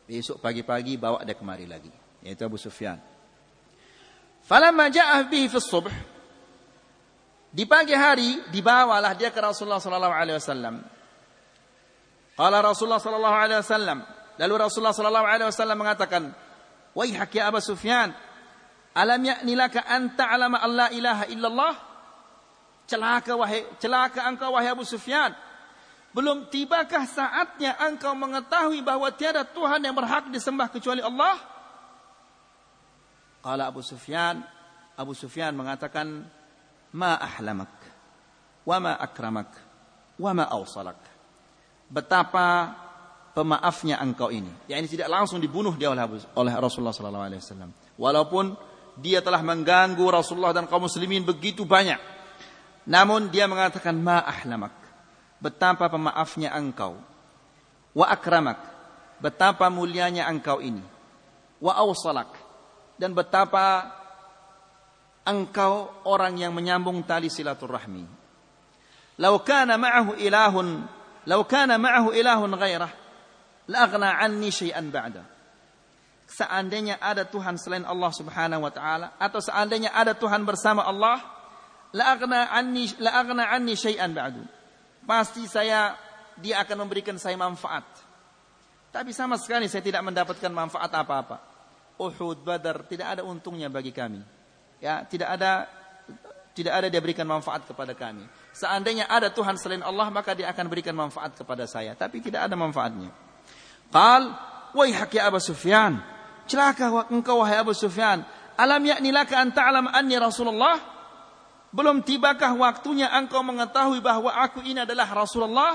Besok 0.07 0.39
pagi-pagi 0.43 0.99
bawa 0.99 1.23
dia 1.23 1.35
kemari 1.35 1.63
lagi, 1.63 1.91
yaitu 2.23 2.43
Abu 2.43 2.59
Sufyan. 2.59 2.99
Falamma 4.43 4.91
ja'ah 4.91 5.23
bihi 5.27 5.47
fi 5.47 5.59
subh 5.59 5.91
di 7.53 7.63
pagi 7.69 7.93
hari 7.93 8.43
dibawalah 8.49 9.13
dia 9.13 9.29
ke 9.29 9.39
Rasulullah 9.39 9.79
sallallahu 9.79 10.15
alaihi 10.15 10.37
wasallam. 10.41 10.75
Qala 12.33 12.65
Rasulullah 12.65 12.97
sallallahu 12.97 13.37
alaihi 13.37 13.61
wasallam, 13.61 13.99
lalu 14.41 14.53
Rasulullah 14.57 14.95
sallallahu 14.95 15.27
alaihi 15.29 15.47
wasallam 15.53 15.77
mengatakan, 15.77 16.23
"Waihak 16.97 17.29
ya 17.29 17.53
Abu 17.53 17.61
Sufyan, 17.61 18.09
Alam 18.93 19.25
yakni 19.25 19.57
laka 19.57 19.81
an 19.89 20.13
ta'lama 20.13 20.61
Allah 20.61 20.93
ilaha 20.93 21.25
illallah? 21.25 21.73
Celaka 22.85 23.33
wahai 23.33 23.65
celaka 23.81 24.21
engkau 24.29 24.53
wahai 24.53 24.69
Abu 24.69 24.85
Sufyan. 24.85 25.33
Belum 26.13 26.45
tibakah 26.45 27.09
saatnya 27.09 27.73
engkau 27.89 28.13
mengetahui 28.13 28.85
bahwa 28.85 29.09
tiada 29.09 29.41
Tuhan 29.41 29.81
yang 29.81 29.97
berhak 29.97 30.29
disembah 30.29 30.69
kecuali 30.69 31.01
Allah? 31.01 31.41
Qala 33.43 33.67
Abu 33.67 33.83
Sufyan, 33.83 34.39
Abu 34.95 35.11
Sufyan 35.11 35.51
mengatakan, 35.51 36.23
"Ma 36.95 37.19
ahlamak 37.19 37.75
wa 38.63 38.77
ma 38.79 38.95
akramak 38.95 39.51
wa 40.15 40.31
ma 40.31 40.47
awsalak." 40.47 40.97
Betapa 41.91 42.71
pemaafnya 43.35 43.99
engkau 43.99 44.31
ini. 44.31 44.49
Ya 44.69 44.79
ini 44.79 44.87
tidak 44.87 45.09
langsung 45.09 45.41
dibunuh 45.41 45.75
dia 45.75 45.91
oleh, 45.91 46.05
oleh 46.39 46.53
Rasulullah 46.55 46.95
sallallahu 46.95 47.25
alaihi 47.27 47.41
wasallam. 47.41 47.69
Walaupun 47.99 48.55
dia 48.97 49.19
telah 49.25 49.41
mengganggu 49.41 50.05
Rasulullah 50.05 50.53
dan 50.53 50.69
kaum 50.69 50.85
muslimin 50.85 51.25
begitu 51.25 51.65
banyak. 51.65 51.97
Namun 52.85 53.33
dia 53.33 53.49
mengatakan 53.49 53.97
ma 53.97 54.21
ahlamak. 54.21 54.73
Betapa 55.41 55.89
pemaafnya 55.91 56.53
engkau. 56.55 56.95
Wa 57.91 58.07
akramak. 58.13 58.61
Betapa 59.19 59.67
mulianya 59.67 60.29
engkau 60.29 60.61
ini. 60.61 60.83
Wa 61.59 61.79
awsalak. 61.79 62.31
Dan 62.97 63.17
betapa 63.17 63.89
engkau 65.27 66.03
orang 66.07 66.35
yang 66.35 66.51
menyambung 66.51 67.03
tali 67.07 67.31
silaturahmi. 67.31 68.05
Lau 69.21 69.39
kana 69.45 69.79
ma'ahu 69.79 70.19
ilahun, 70.19 70.67
lau 71.29 71.41
kana 71.47 71.79
ma'ahu 71.79 72.11
ilahun 72.11 72.51
ghairah, 72.59 72.91
la 73.69 73.77
aghna 73.87 74.19
anni 74.19 74.49
syai'an 74.51 74.89
ba'da. 74.89 75.23
Seandainya 76.27 76.97
ada 76.97 77.27
Tuhan 77.27 77.61
selain 77.61 77.85
Allah 77.85 78.09
Subhanahu 78.09 78.65
wa 78.65 78.73
taala 78.73 79.13
atau 79.21 79.37
seandainya 79.37 79.93
ada 79.93 80.17
Tuhan 80.17 80.41
bersama 80.47 80.81
Allah 80.81 81.21
la 81.93 82.15
aghna 82.15 82.49
anni 82.49 82.89
la 82.97 83.21
aghna 83.21 83.53
anni 83.53 83.77
syai'an 83.77 84.09
ba'du. 84.11 84.41
Pasti 85.05 85.45
saya 85.45 85.93
dia 86.41 86.57
akan 86.65 86.87
memberikan 86.87 87.21
saya 87.21 87.37
manfaat. 87.37 87.85
Tapi 88.89 89.13
sama 89.13 89.37
sekali 89.37 89.69
saya 89.69 89.85
tidak 89.85 90.01
mendapatkan 90.01 90.49
manfaat 90.49 90.89
apa-apa 90.89 91.52
Uhud 91.99 92.41
Badar 92.41 92.85
tidak 92.89 93.19
ada 93.19 93.21
untungnya 93.25 93.69
bagi 93.69 93.93
kami 93.93 94.21
ya 94.81 95.05
tidak 95.05 95.29
ada 95.39 95.51
tidak 96.53 96.73
ada 96.83 96.87
dia 96.89 97.01
berikan 97.01 97.25
manfaat 97.25 97.65
kepada 97.65 97.93
kami 97.97 98.25
seandainya 98.53 99.09
ada 99.09 99.29
Tuhan 99.33 99.57
selain 99.57 99.81
Allah 99.81 100.09
maka 100.13 100.37
dia 100.37 100.49
akan 100.49 100.65
berikan 100.69 100.93
manfaat 100.93 101.33
kepada 101.37 101.65
saya 101.65 101.93
tapi 101.93 102.21
tidak 102.21 102.49
ada 102.49 102.55
manfaatnya 102.57 103.09
qal 103.93 104.33
waihak 104.73 105.13
ya 105.17 105.29
Abu 105.29 105.37
Sufyan 105.37 106.13
Celaka 106.43 107.07
engkau 107.07 107.39
wahai 107.39 107.59
Abu 107.59 107.71
Sufyan. 107.71 108.23
Alam 108.59 108.83
yakni 108.85 109.09
laka 109.09 109.39
an 109.39 109.55
ta'lam 109.55 109.87
anni 109.89 110.19
Rasulullah? 110.19 110.77
Belum 111.73 112.05
tibakah 112.05 112.53
waktunya 112.53 113.09
engkau 113.09 113.41
mengetahui 113.41 114.03
bahwa 114.03 114.29
aku 114.29 114.61
ini 114.61 114.85
adalah 114.85 115.09
Rasulullah? 115.09 115.73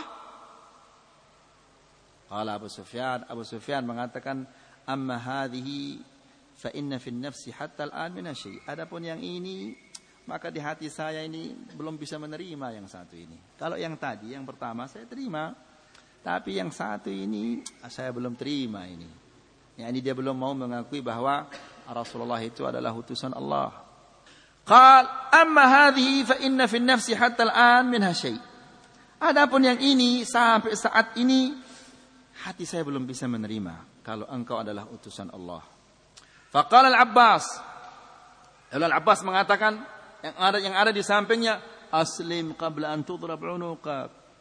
Qala 2.29 2.61
Abu 2.61 2.69
Sufyan, 2.69 3.25
Abu 3.27 3.43
Sufyan 3.43 3.83
mengatakan, 3.89 4.45
"Amma 4.89 5.21
hadhihi 5.21 6.01
fa 6.57 6.73
inna 6.73 6.97
fi 6.97 7.13
nafsi 7.13 7.53
hatta 7.53 7.85
al-an 7.85 8.17
min 8.17 8.27
Adapun 8.65 9.05
yang 9.05 9.21
ini 9.21 9.77
maka 10.29 10.53
di 10.53 10.61
hati 10.61 10.93
saya 10.93 11.25
ini 11.25 11.57
belum 11.73 11.97
bisa 11.97 12.21
menerima 12.21 12.77
yang 12.77 12.85
satu 12.85 13.17
ini. 13.17 13.57
Kalau 13.57 13.81
yang 13.81 13.97
tadi, 13.97 14.37
yang 14.37 14.45
pertama 14.45 14.85
saya 14.85 15.09
terima. 15.09 15.57
Tapi 16.21 16.61
yang 16.61 16.69
satu 16.69 17.09
ini 17.09 17.65
saya 17.89 18.13
belum 18.13 18.37
terima 18.37 18.85
ini. 18.85 19.09
Ya, 19.81 19.89
ini 19.89 20.05
dia 20.05 20.13
belum 20.13 20.37
mau 20.37 20.53
mengakui 20.53 21.01
bahwa 21.01 21.49
Rasulullah 21.89 22.45
itu 22.45 22.69
adalah 22.69 22.93
utusan 22.93 23.33
Allah. 23.33 23.73
Qal 24.69 25.09
amma 25.33 25.65
hadhihi 25.65 26.29
fa 26.29 26.37
inna 26.45 26.69
fi 26.69 26.77
nafsi 26.77 27.17
hatta 27.17 27.49
al-an 27.49 27.89
minha. 27.89 28.13
Adapun 29.19 29.65
yang 29.65 29.81
ini 29.81 30.29
sampai 30.29 30.77
saat 30.77 31.17
ini 31.17 31.57
hati 32.45 32.69
saya 32.69 32.85
belum 32.85 33.09
bisa 33.09 33.25
menerima 33.25 33.98
kalau 34.09 34.25
engkau 34.33 34.65
adalah 34.65 34.89
utusan 34.89 35.29
Allah. 35.29 35.61
Faqala 36.49 36.89
al-Abbas 36.89 37.45
Lalu 38.73 38.85
Al-Abbas 38.85 39.21
mengatakan 39.25 39.81
yang 40.21 40.37
ada 40.37 40.59
yang 40.61 40.75
ada 40.77 40.91
di 40.93 41.01
sampingnya 41.01 41.61
aslim 41.89 42.53
qabla 42.53 42.93
an 42.93 43.01
tudrab. 43.01 43.41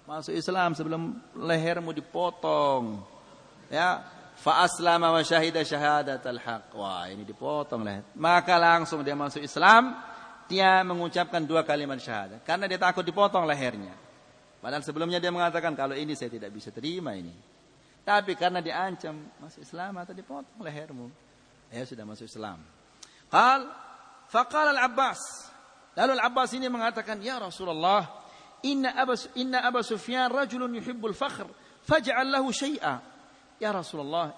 Masuk 0.08 0.36
Islam 0.36 0.72
sebelum 0.72 1.20
lehermu 1.36 1.92
dipotong. 1.92 3.04
Ya, 3.68 4.04
fa 4.40 4.64
aslama 4.64 5.12
wa 5.12 5.20
syahida 5.24 5.64
syahadatal 5.64 6.40
haq. 6.40 6.72
Wah, 6.76 7.12
ini 7.12 7.28
dipotong 7.28 7.84
leher. 7.84 8.04
Maka 8.16 8.56
langsung 8.56 9.04
dia 9.04 9.16
masuk 9.16 9.44
Islam 9.44 9.96
dia 10.48 10.80
mengucapkan 10.88 11.44
dua 11.44 11.68
kalimat 11.68 12.00
syahadat 12.00 12.40
karena 12.48 12.72
dia 12.72 12.80
takut 12.80 13.04
dipotong 13.04 13.44
lehernya. 13.44 13.96
Padahal 14.64 14.84
sebelumnya 14.84 15.20
dia 15.20 15.32
mengatakan 15.32 15.76
kalau 15.76 15.96
ini 15.96 16.16
saya 16.16 16.32
tidak 16.32 16.52
bisa 16.52 16.72
terima 16.72 17.16
ini. 17.16 17.32
Tapi 18.08 18.40
karena 18.40 18.64
diancam 18.64 19.20
masuk 19.44 19.68
Islam 19.68 20.00
atau 20.00 20.16
dipotong 20.16 20.64
lehermu, 20.64 21.12
ya 21.68 21.84
sudah 21.84 22.08
masuk 22.08 22.24
Islam. 22.24 22.64
Qal 23.28 23.68
faqala 24.32 24.72
al-Abbas. 24.72 25.20
Lalu 26.00 26.16
al-Abbas 26.16 26.56
ini 26.56 26.72
mengatakan, 26.72 27.20
"Ya 27.20 27.36
Rasulullah, 27.36 28.08
inna 28.64 28.96
Abu 28.96 29.20
inna 29.36 29.60
Abu 29.68 29.84
Sufyan 29.84 30.32
rajulun 30.32 30.72
yuhibbul 30.80 31.12
fakhr, 31.12 31.52
faj'al 31.84 32.32
lahu 32.32 32.48
syai'a." 32.56 33.04
Ya 33.60 33.76
Rasulullah, 33.76 34.32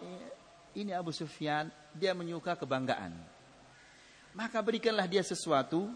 ini 0.74 0.90
Abu 0.90 1.14
Sufyan, 1.14 1.70
dia 1.94 2.18
menyuka 2.18 2.58
kebanggaan 2.58 3.14
maka 4.38 4.62
berikanlah 4.62 5.10
dia 5.10 5.20
sesuatu 5.20 5.90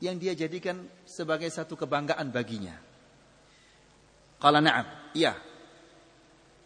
yang 0.00 0.14
dia 0.14 0.30
jadikan 0.36 0.84
sebagai 1.04 1.48
satu 1.48 1.76
kebanggaan 1.76 2.28
baginya. 2.32 2.76
Kalau 4.40 4.60
na'am, 4.62 5.12
iya. 5.12 5.36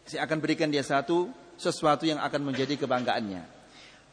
Saya 0.05 0.29
akan 0.29 0.39
berikan 0.41 0.69
dia 0.69 0.85
satu 0.85 1.33
sesuatu 1.57 2.05
yang 2.05 2.21
akan 2.21 2.41
menjadi 2.45 2.77
kebanggaannya. 2.77 3.43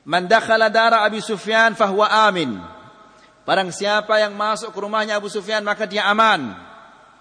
Man 0.07 0.25
dakhala 0.25 0.71
dara 0.71 1.05
Abi 1.05 1.21
Sufyan 1.21 1.77
fahuwa 1.77 2.09
amin. 2.09 2.57
Barang 3.45 3.69
siapa 3.73 4.21
yang 4.21 4.33
masuk 4.33 4.71
ke 4.73 4.79
rumahnya 4.79 5.17
Abu 5.17 5.29
Sufyan 5.29 5.61
maka 5.61 5.85
dia 5.85 6.07
aman. 6.09 6.55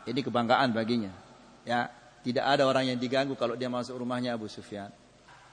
Ini 0.08 0.20
kebanggaan 0.20 0.72
baginya. 0.72 1.12
Ya, 1.64 1.92
tidak 2.24 2.44
ada 2.44 2.64
orang 2.64 2.88
yang 2.88 2.98
diganggu 3.00 3.36
kalau 3.36 3.56
dia 3.56 3.68
masuk 3.68 3.96
rumahnya 4.00 4.36
Abu 4.36 4.48
Sufyan. 4.48 4.88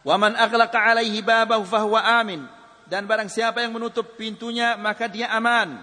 Wa 0.08 0.16
man 0.16 0.36
aghlaqa 0.36 0.80
alaihi 0.94 1.20
babahu 1.20 1.68
fahuwa 1.68 2.00
amin 2.24 2.48
dan 2.88 3.04
barang 3.04 3.28
siapa 3.28 3.60
yang 3.60 3.76
menutup 3.76 4.16
pintunya 4.16 4.80
maka 4.80 5.12
dia 5.12 5.28
aman. 5.36 5.76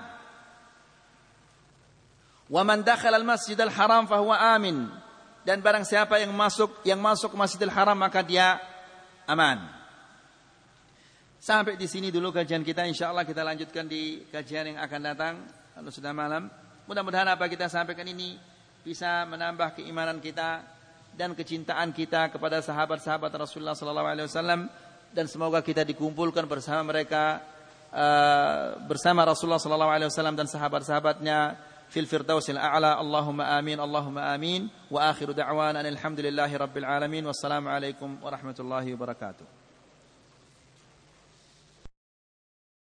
Wa 2.49 2.63
man 2.65 2.85
dakhala 2.85 3.21
al-masjidal 3.21 3.73
haram 3.73 4.09
fahuwa 4.09 4.37
amin. 4.57 4.89
Dan 5.45 5.61
barang 5.61 5.85
siapa 5.85 6.17
yang 6.25 6.33
masuk 6.33 6.81
yang 6.89 6.97
masuk 6.99 7.37
Masjidil 7.37 7.69
Haram 7.69 7.95
maka 7.95 8.25
dia 8.25 8.57
aman. 9.29 9.61
Sampai 11.37 11.77
di 11.77 11.85
sini 11.85 12.09
dulu 12.09 12.33
kajian 12.33 12.65
kita 12.65 12.89
insyaallah 12.89 13.29
kita 13.29 13.45
lanjutkan 13.45 13.85
di 13.85 14.25
kajian 14.33 14.73
yang 14.73 14.79
akan 14.81 15.01
datang 15.05 15.35
kalau 15.77 15.93
sudah 15.93 16.17
malam. 16.17 16.49
Mudah-mudahan 16.89 17.29
apa 17.29 17.45
kita 17.53 17.69
sampaikan 17.69 18.09
ini 18.09 18.41
bisa 18.81 19.29
menambah 19.29 19.77
keimanan 19.77 20.25
kita 20.25 20.65
dan 21.13 21.37
kecintaan 21.37 21.93
kita 21.93 22.33
kepada 22.33 22.65
sahabat-sahabat 22.65 23.29
Rasulullah 23.37 23.77
sallallahu 23.77 24.09
alaihi 24.09 24.27
wasallam 24.29 24.73
dan 25.15 25.25
semoga 25.31 25.63
kita 25.63 25.87
dikumpulkan 25.87 26.49
bersama 26.49 26.91
mereka 26.91 27.39
uh, 27.95 28.81
bersama 28.89 29.23
Rasulullah 29.23 29.63
sallallahu 29.63 29.93
alaihi 29.93 30.09
wasallam 30.11 30.35
dan 30.35 30.51
sahabat-sahabatnya 30.51 31.39
fil 31.95 32.07
firdausil 32.11 32.59
a'la 32.59 32.99
Allahumma 32.99 33.55
amin 33.55 33.79
Allahumma 33.79 34.35
amin 34.35 34.67
wa 34.91 35.07
akhiru 35.11 35.31
da'wana 35.31 35.79
alhamdulillahi 35.87 36.59
rabbil 36.59 36.85
alamin 36.85 37.23
wassalamu 37.31 37.71
alaikum 37.71 38.19
warahmatullahi 38.19 38.91
wabarakatuh 38.99 39.64